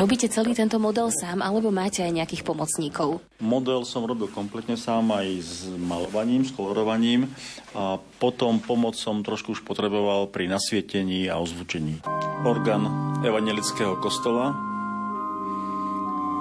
Robíte 0.00 0.32
celý 0.32 0.56
tento 0.56 0.80
model 0.80 1.12
sám, 1.12 1.44
alebo 1.44 1.68
máte 1.68 2.00
aj 2.00 2.16
nejakých 2.16 2.42
pomocníkov? 2.48 3.20
Model 3.44 3.84
som 3.84 4.08
robil 4.08 4.32
kompletne 4.32 4.80
sám 4.80 5.12
aj 5.12 5.28
s 5.44 5.52
malovaním, 5.76 6.48
s 6.48 6.56
kolorovaním 6.56 7.28
a 7.76 8.00
potom 8.16 8.56
pomoc 8.64 8.96
som 8.96 9.20
trošku 9.20 9.52
už 9.52 9.60
potreboval 9.60 10.32
pri 10.32 10.48
nasvietení 10.48 11.28
a 11.28 11.36
ozvučení. 11.36 12.00
Orgán 12.48 12.88
evangelického 13.20 14.00
kostola, 14.00 14.69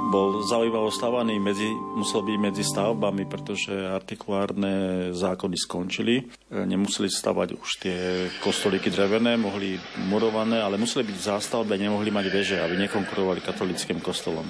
bol 0.10 0.42
zaujímavo 0.42 0.90
stavaný, 0.90 1.38
medzi, 1.38 1.70
musel 1.94 2.26
byť 2.26 2.38
medzi 2.42 2.66
stavbami, 2.66 3.30
pretože 3.30 3.72
artikulárne 3.72 5.10
zákony 5.14 5.56
skončili. 5.56 6.16
E, 6.20 6.66
nemuseli 6.66 7.08
stavať 7.08 7.56
už 7.56 7.70
tie 7.78 7.98
kostolíky 8.42 8.90
drevené, 8.90 9.38
mohli 9.38 9.78
murované, 10.10 10.58
ale 10.60 10.82
museli 10.82 11.06
byť 11.06 11.16
v 11.16 11.28
zástavbe, 11.30 11.78
nemohli 11.78 12.10
mať 12.10 12.26
veže, 12.34 12.58
aby 12.58 12.76
nekonkurovali 12.90 13.46
katolickým 13.46 14.02
kostolom. 14.02 14.50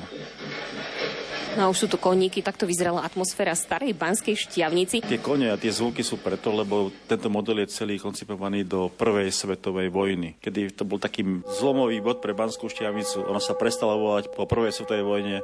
No 1.58 1.66
a 1.66 1.72
už 1.72 1.86
sú 1.86 1.88
tu 1.90 1.98
koníky, 1.98 2.46
takto 2.46 2.70
vyzerala 2.70 3.02
atmosféra 3.02 3.58
starej 3.58 3.98
banskej 3.98 4.38
šťavnici. 4.38 5.02
Tie 5.02 5.22
kone 5.24 5.50
a 5.50 5.58
tie 5.58 5.74
zvuky 5.74 6.06
sú 6.06 6.22
preto, 6.22 6.54
lebo 6.54 6.94
tento 7.10 7.32
model 7.34 7.66
je 7.66 7.74
celý 7.74 7.98
koncipovaný 7.98 8.68
do 8.70 8.94
prvej 8.94 9.34
svetovej 9.34 9.90
vojny, 9.90 10.38
kedy 10.38 10.78
to 10.78 10.86
bol 10.86 11.02
taký 11.02 11.26
zlomový 11.58 12.06
bod 12.06 12.22
pre 12.22 12.38
banskú 12.38 12.70
šťavnicu. 12.70 13.26
Ona 13.26 13.42
sa 13.42 13.58
prestala 13.58 13.98
volať 13.98 14.30
po 14.30 14.46
prvej 14.46 14.72
svetovej 14.78 15.06
vojne 15.06 15.38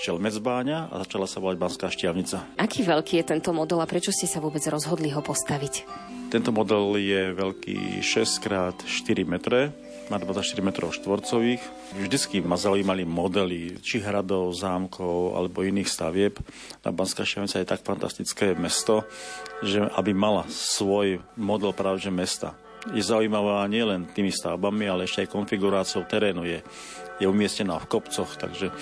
Šelmecbáňa 0.00 0.88
a 0.88 0.94
začala 1.04 1.28
sa 1.28 1.44
volať 1.44 1.56
Banská 1.60 1.92
šťavnica. 1.92 2.56
Aký 2.56 2.80
veľký 2.80 3.20
je 3.20 3.24
tento 3.36 3.52
model 3.52 3.84
a 3.84 3.90
prečo 3.90 4.08
ste 4.14 4.24
sa 4.24 4.40
vôbec 4.40 4.64
rozhodli 4.64 5.12
ho 5.12 5.20
postaviť? 5.20 5.84
Tento 6.30 6.54
model 6.54 6.94
je 6.96 7.34
veľký 7.34 8.00
6x4 8.00 9.18
metre, 9.26 9.74
má 10.10 10.18
24 10.18 10.58
metrov 10.66 10.90
štvorcových. 10.90 11.62
Vždycky 11.94 12.42
ma 12.42 12.58
zaujímali 12.58 13.06
modely, 13.06 13.78
či 13.78 14.02
hradov, 14.02 14.50
zámkov 14.58 15.38
alebo 15.38 15.62
iných 15.62 15.86
stavieb. 15.86 16.34
Na 16.82 16.90
Banská 16.90 17.22
Štiavnica 17.22 17.62
je 17.62 17.70
tak 17.70 17.86
fantastické 17.86 18.58
mesto, 18.58 19.06
že 19.62 19.86
aby 19.94 20.10
mala 20.10 20.50
svoj 20.50 21.22
model 21.38 21.70
práve 21.70 22.02
mesta. 22.10 22.58
Je 22.90 23.04
zaujímavá 23.04 23.62
nielen 23.70 24.10
tými 24.10 24.34
stavbami, 24.34 24.90
ale 24.90 25.06
ešte 25.06 25.22
aj 25.22 25.32
konfiguráciou 25.32 26.02
terénu. 26.08 26.42
Je, 26.42 26.58
je 27.22 27.26
umiestnená 27.30 27.78
v 27.78 27.88
kopcoch, 27.92 28.34
takže 28.34 28.74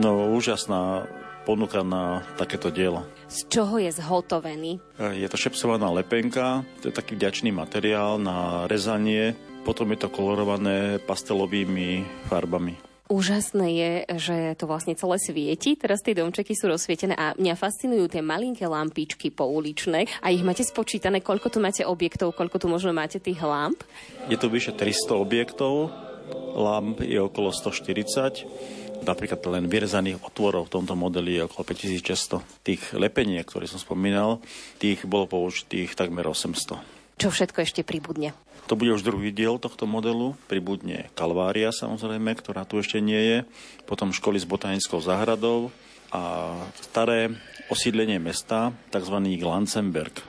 no, 0.00 0.32
úžasná 0.32 1.04
ponuka 1.42 1.82
na 1.82 2.22
takéto 2.38 2.70
dielo. 2.70 3.02
Z 3.26 3.50
čoho 3.50 3.82
je 3.82 3.90
zhotovený? 3.90 4.78
Je 5.18 5.26
to 5.26 5.34
šepsovaná 5.34 5.90
lepenka, 5.90 6.62
to 6.80 6.88
je 6.88 6.94
taký 6.94 7.18
vďačný 7.18 7.50
materiál 7.50 8.16
na 8.22 8.70
rezanie 8.70 9.34
potom 9.62 9.90
je 9.94 9.98
to 10.02 10.08
kolorované 10.10 10.98
pastelovými 11.02 12.02
farbami. 12.26 12.74
Úžasné 13.12 13.66
je, 13.76 13.92
že 14.16 14.36
to 14.56 14.64
vlastne 14.64 14.96
celé 14.96 15.20
svieti. 15.20 15.76
Teraz 15.76 16.00
tie 16.00 16.16
domčeky 16.16 16.56
sú 16.56 16.70
rozsvietené 16.72 17.12
a 17.12 17.36
mňa 17.36 17.60
fascinujú 17.60 18.08
tie 18.08 18.24
malinké 18.24 18.64
lampičky 18.64 19.28
pouličné. 19.28 20.08
A 20.24 20.32
ich 20.32 20.40
máte 20.40 20.64
spočítané, 20.64 21.20
koľko 21.20 21.52
tu 21.52 21.58
máte 21.60 21.84
objektov, 21.84 22.32
koľko 22.32 22.56
tu 22.56 22.66
možno 22.72 22.96
máte 22.96 23.20
tých 23.20 23.42
lamp? 23.44 23.84
Je 24.32 24.40
tu 24.40 24.48
vyše 24.48 24.72
300 24.72 25.12
objektov, 25.12 25.92
lamp 26.56 27.04
je 27.04 27.20
okolo 27.20 27.52
140 27.52 28.82
napríklad 29.02 29.42
len 29.50 29.66
vyrezaných 29.66 30.22
otvorov 30.22 30.70
v 30.70 30.74
tomto 30.78 30.94
modeli 30.94 31.36
je 31.36 31.46
okolo 31.50 31.74
5600. 31.74 32.38
Tých 32.62 32.82
lepeniek, 32.94 33.42
ktoré 33.42 33.66
som 33.66 33.82
spomínal, 33.82 34.38
tých 34.78 35.02
bolo 35.04 35.26
použitých 35.26 35.98
takmer 35.98 36.22
800. 36.22 36.78
Čo 37.18 37.28
všetko 37.28 37.58
ešte 37.66 37.82
pribudne? 37.82 38.32
To 38.70 38.78
bude 38.78 38.94
už 38.94 39.02
druhý 39.02 39.34
diel 39.34 39.58
tohto 39.58 39.84
modelu. 39.90 40.38
Pribudne 40.46 41.10
Kalvária 41.18 41.74
samozrejme, 41.74 42.32
ktorá 42.38 42.62
tu 42.62 42.78
ešte 42.78 43.02
nie 43.02 43.18
je. 43.18 43.38
Potom 43.84 44.14
školy 44.14 44.38
s 44.38 44.46
botanickou 44.46 45.02
záhradou 45.02 45.74
a 46.12 46.54
staré 46.78 47.32
osídlenie 47.72 48.20
mesta, 48.20 48.70
tzv. 48.92 49.16
Glancenberg. 49.40 50.20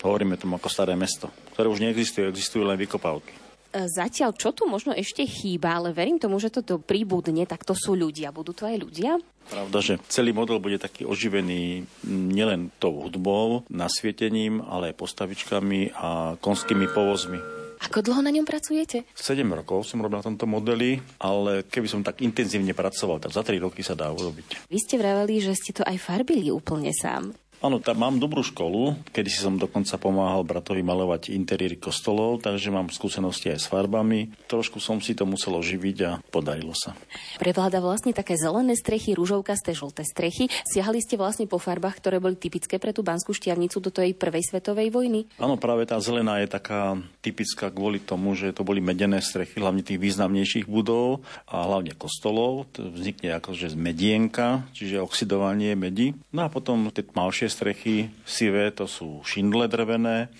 Hovoríme 0.00 0.38
tomu 0.40 0.56
ako 0.56 0.70
staré 0.70 0.94
mesto, 0.94 1.28
ktoré 1.54 1.68
už 1.68 1.82
neexistuje, 1.82 2.30
existujú 2.30 2.64
len 2.64 2.78
vykopávky. 2.78 3.48
E, 3.68 3.84
zatiaľ, 3.84 4.32
čo 4.32 4.56
tu 4.56 4.64
možno 4.64 4.96
ešte 4.96 5.26
chýba, 5.28 5.76
ale 5.76 5.92
verím 5.92 6.16
tomu, 6.16 6.40
že 6.40 6.48
toto 6.48 6.80
príbudne, 6.80 7.44
tak 7.44 7.68
to 7.68 7.76
sú 7.76 7.92
ľudia. 7.92 8.32
Budú 8.32 8.56
to 8.56 8.64
aj 8.64 8.76
ľudia? 8.80 9.20
Pravda, 9.48 9.78
že 9.84 9.94
celý 10.08 10.32
model 10.32 10.60
bude 10.60 10.80
taký 10.80 11.04
oživený 11.04 11.84
nielen 12.08 12.72
tou 12.80 12.96
hudbou, 13.04 13.68
nasvietením, 13.68 14.64
ale 14.64 14.92
aj 14.92 15.00
postavičkami 15.00 15.92
a 15.98 16.40
konskými 16.40 16.88
povozmi. 16.88 17.57
Ako 17.78 18.02
dlho 18.02 18.20
na 18.22 18.34
ňom 18.34 18.42
pracujete? 18.42 19.06
7 19.14 19.46
rokov 19.46 19.86
som 19.86 20.02
robil 20.02 20.18
na 20.18 20.26
tomto 20.26 20.50
modeli, 20.50 20.98
ale 21.22 21.62
keby 21.62 21.86
som 21.86 22.02
tak 22.02 22.18
intenzívne 22.20 22.74
pracoval, 22.74 23.22
tak 23.22 23.30
za 23.30 23.46
3 23.46 23.58
roky 23.62 23.86
sa 23.86 23.94
dá 23.94 24.10
urobiť. 24.10 24.66
Vy 24.66 24.78
ste 24.82 24.98
vraveli, 24.98 25.38
že 25.38 25.54
ste 25.54 25.70
to 25.70 25.86
aj 25.86 25.96
farbili 26.02 26.50
úplne 26.50 26.90
sám. 26.90 27.30
Áno, 27.58 27.82
tam 27.82 27.98
mám 27.98 28.22
dobrú 28.22 28.46
školu, 28.46 28.94
kedy 29.10 29.26
si 29.26 29.42
som 29.42 29.58
dokonca 29.58 29.98
pomáhal 29.98 30.46
bratovi 30.46 30.78
malovať 30.78 31.34
interiéry 31.34 31.74
kostolov, 31.74 32.38
takže 32.38 32.70
mám 32.70 32.86
skúsenosti 32.86 33.50
aj 33.50 33.58
s 33.58 33.66
farbami. 33.66 34.30
Trošku 34.46 34.78
som 34.78 35.02
si 35.02 35.18
to 35.18 35.26
musel 35.26 35.58
oživiť 35.58 35.96
a 36.06 36.10
podarilo 36.30 36.70
sa. 36.78 36.94
Prevláda 37.42 37.82
vlastne 37.82 38.14
také 38.14 38.38
zelené 38.38 38.78
strechy, 38.78 39.18
rúžovkasté, 39.18 39.74
žlté 39.74 40.06
strechy. 40.06 40.46
Siahali 40.70 41.02
ste 41.02 41.18
vlastne 41.18 41.50
po 41.50 41.58
farbách, 41.58 41.98
ktoré 41.98 42.22
boli 42.22 42.38
typické 42.38 42.78
pre 42.78 42.94
tú 42.94 43.02
banskú 43.02 43.34
šťavnicu 43.34 43.82
do 43.82 43.90
tej 43.90 44.14
prvej 44.14 44.46
svetovej 44.46 44.94
vojny? 44.94 45.26
Áno, 45.42 45.58
práve 45.58 45.82
tá 45.82 45.98
zelená 45.98 46.38
je 46.38 46.46
taká 46.46 46.94
typická 47.26 47.74
kvôli 47.74 47.98
tomu, 47.98 48.38
že 48.38 48.54
to 48.54 48.62
boli 48.62 48.78
medené 48.78 49.18
strechy, 49.18 49.58
hlavne 49.58 49.82
tých 49.82 49.98
významnejších 49.98 50.70
budov 50.70 51.26
a 51.50 51.66
hlavne 51.66 51.98
kostolov. 51.98 52.70
To 52.78 52.86
vznikne 52.86 53.34
akože 53.42 53.74
z 53.74 53.76
medienka, 53.76 54.62
čiže 54.78 55.02
oxidovanie 55.02 55.74
medi. 55.74 56.14
No 56.30 56.46
a 56.46 56.48
potom 56.48 56.94
tie 56.94 57.02
tmavšie 57.02 57.47
strechy, 57.48 58.12
sivé 58.24 58.70
to 58.70 58.88
sú 58.88 59.20
šindle 59.24 59.68
drevené, 59.68 60.32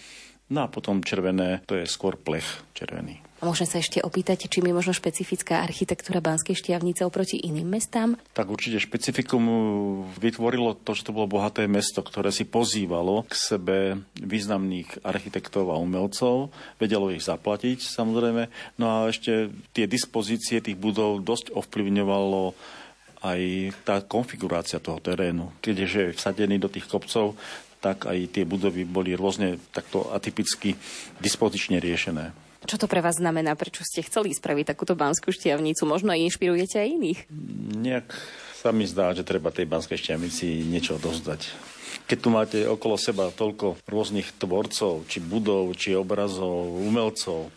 no 0.49 0.65
a 0.65 0.69
potom 0.69 1.05
červené 1.05 1.61
to 1.69 1.77
je 1.77 1.85
skôr 1.85 2.17
plech 2.17 2.47
červený. 2.73 3.29
A 3.39 3.47
môžem 3.47 3.71
sa 3.71 3.79
ešte 3.79 4.03
opýtať, 4.03 4.51
či 4.51 4.59
je 4.59 4.75
možno 4.75 4.91
špecifická 4.91 5.63
architektúra 5.63 6.19
Banskej 6.19 6.59
štiavnice 6.59 7.07
oproti 7.07 7.39
iným 7.39 7.71
mestám? 7.71 8.19
Tak 8.35 8.51
určite 8.51 8.83
špecifikum 8.83 9.47
vytvorilo 10.19 10.75
to, 10.75 10.91
že 10.99 11.07
to 11.07 11.15
bolo 11.15 11.31
bohaté 11.31 11.71
mesto, 11.71 12.03
ktoré 12.03 12.35
si 12.35 12.43
pozývalo 12.43 13.23
k 13.31 13.35
sebe 13.39 13.77
významných 14.19 15.07
architektov 15.07 15.71
a 15.71 15.79
umelcov, 15.79 16.51
vedelo 16.83 17.15
ich 17.15 17.23
zaplatiť 17.23 17.79
samozrejme, 17.79 18.51
no 18.83 18.85
a 18.91 18.97
ešte 19.07 19.55
tie 19.71 19.87
dispozície 19.87 20.59
tých 20.59 20.75
budov 20.75 21.23
dosť 21.23 21.55
ovplyvňovalo 21.55 22.59
aj 23.23 23.41
tá 23.83 24.03
konfigurácia 24.05 24.79
toho 24.79 25.03
terénu. 25.03 25.51
Keďže 25.59 26.13
je 26.13 26.17
vsadený 26.17 26.57
do 26.63 26.71
tých 26.71 26.87
kopcov, 26.87 27.35
tak 27.79 28.11
aj 28.11 28.35
tie 28.35 28.45
budovy 28.47 28.83
boli 28.83 29.15
rôzne 29.15 29.59
takto 29.71 30.11
atypicky 30.11 30.75
dispozične 31.23 31.79
riešené. 31.79 32.35
Čo 32.67 32.75
to 32.75 32.91
pre 32.91 32.99
vás 32.99 33.23
znamená? 33.23 33.55
Prečo 33.55 33.87
ste 33.87 34.03
chceli 34.03 34.35
spraviť 34.35 34.75
takúto 34.75 34.99
banskú 34.99 35.31
šťavnicu? 35.31 35.87
Možno 35.87 36.11
aj 36.11 36.27
inšpirujete 36.27 36.83
aj 36.83 36.89
iných? 36.91 37.21
Nejak 37.79 38.11
sa 38.59 38.75
mi 38.75 38.83
zdá, 38.83 39.15
že 39.15 39.23
treba 39.23 39.55
tej 39.55 39.71
banskej 39.71 39.95
šťavnici 39.95 40.67
niečo 40.67 40.99
dozdať. 40.99 41.47
Keď 42.11 42.19
tu 42.19 42.29
máte 42.35 42.59
okolo 42.67 42.99
seba 42.99 43.31
toľko 43.31 43.79
rôznych 43.87 44.35
tvorcov, 44.43 45.07
či 45.07 45.23
budov, 45.23 45.71
či 45.79 45.95
obrazov, 45.95 46.83
umelcov, 46.83 47.55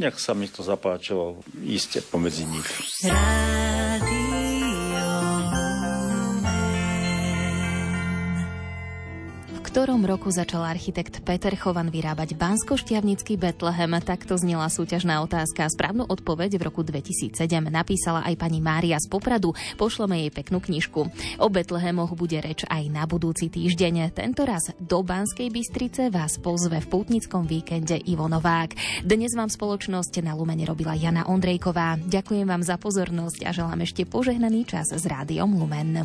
nejak 0.00 0.16
sa 0.16 0.32
mi 0.32 0.48
to 0.48 0.64
zapáčilo 0.64 1.44
ísť 1.60 2.08
pomedzi 2.08 2.48
nich. 2.48 2.68
Rádio. 3.04 4.21
Ktorom 9.72 10.04
roku 10.04 10.28
začal 10.28 10.68
architekt 10.68 11.24
Peter 11.24 11.56
Chovan 11.56 11.88
vyrábať 11.88 12.36
Bansko-Štiavnický 12.36 13.40
Betlehem? 13.40 13.96
Takto 14.04 14.36
znela 14.36 14.68
súťažná 14.68 15.24
otázka. 15.24 15.64
Správnu 15.64 16.04
odpoveď 16.12 16.60
v 16.60 16.68
roku 16.68 16.84
2007 16.84 17.32
napísala 17.72 18.20
aj 18.28 18.36
pani 18.36 18.60
Mária 18.60 19.00
z 19.00 19.08
Popradu. 19.08 19.56
Pošleme 19.80 20.20
jej 20.20 20.28
peknú 20.28 20.60
knižku. 20.60 21.08
O 21.40 21.48
Betlehemoch 21.48 22.12
bude 22.12 22.36
reč 22.44 22.68
aj 22.68 22.84
na 22.92 23.08
budúci 23.08 23.48
týždeň. 23.48 24.12
Tento 24.12 24.44
raz 24.44 24.76
do 24.76 25.00
Banskej 25.00 25.48
Bystrice 25.48 26.12
vás 26.12 26.36
pozve 26.36 26.84
v 26.84 26.92
pútnickom 26.92 27.48
víkende 27.48 27.96
Ivo 27.96 28.28
Novák. 28.28 28.76
Dnes 29.08 29.32
vám 29.32 29.48
spoločnosť 29.48 30.20
na 30.20 30.36
Lumene 30.36 30.68
robila 30.68 30.92
Jana 30.92 31.24
Ondrejková. 31.24 31.96
Ďakujem 31.96 32.44
vám 32.44 32.60
za 32.60 32.76
pozornosť 32.76 33.48
a 33.48 33.56
želám 33.56 33.88
ešte 33.88 34.04
požehnaný 34.04 34.68
čas 34.68 34.92
s 34.92 35.08
rádiom 35.08 35.48
Lumen. 35.56 36.04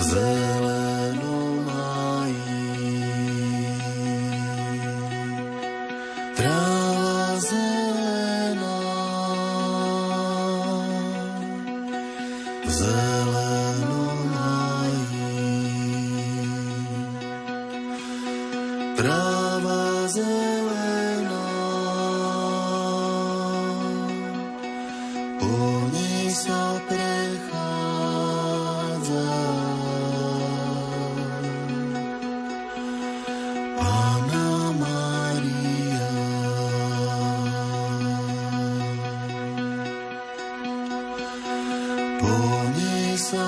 Zelen 0.00 0.71
Ježiš 42.22 43.38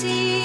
see. 0.00 0.39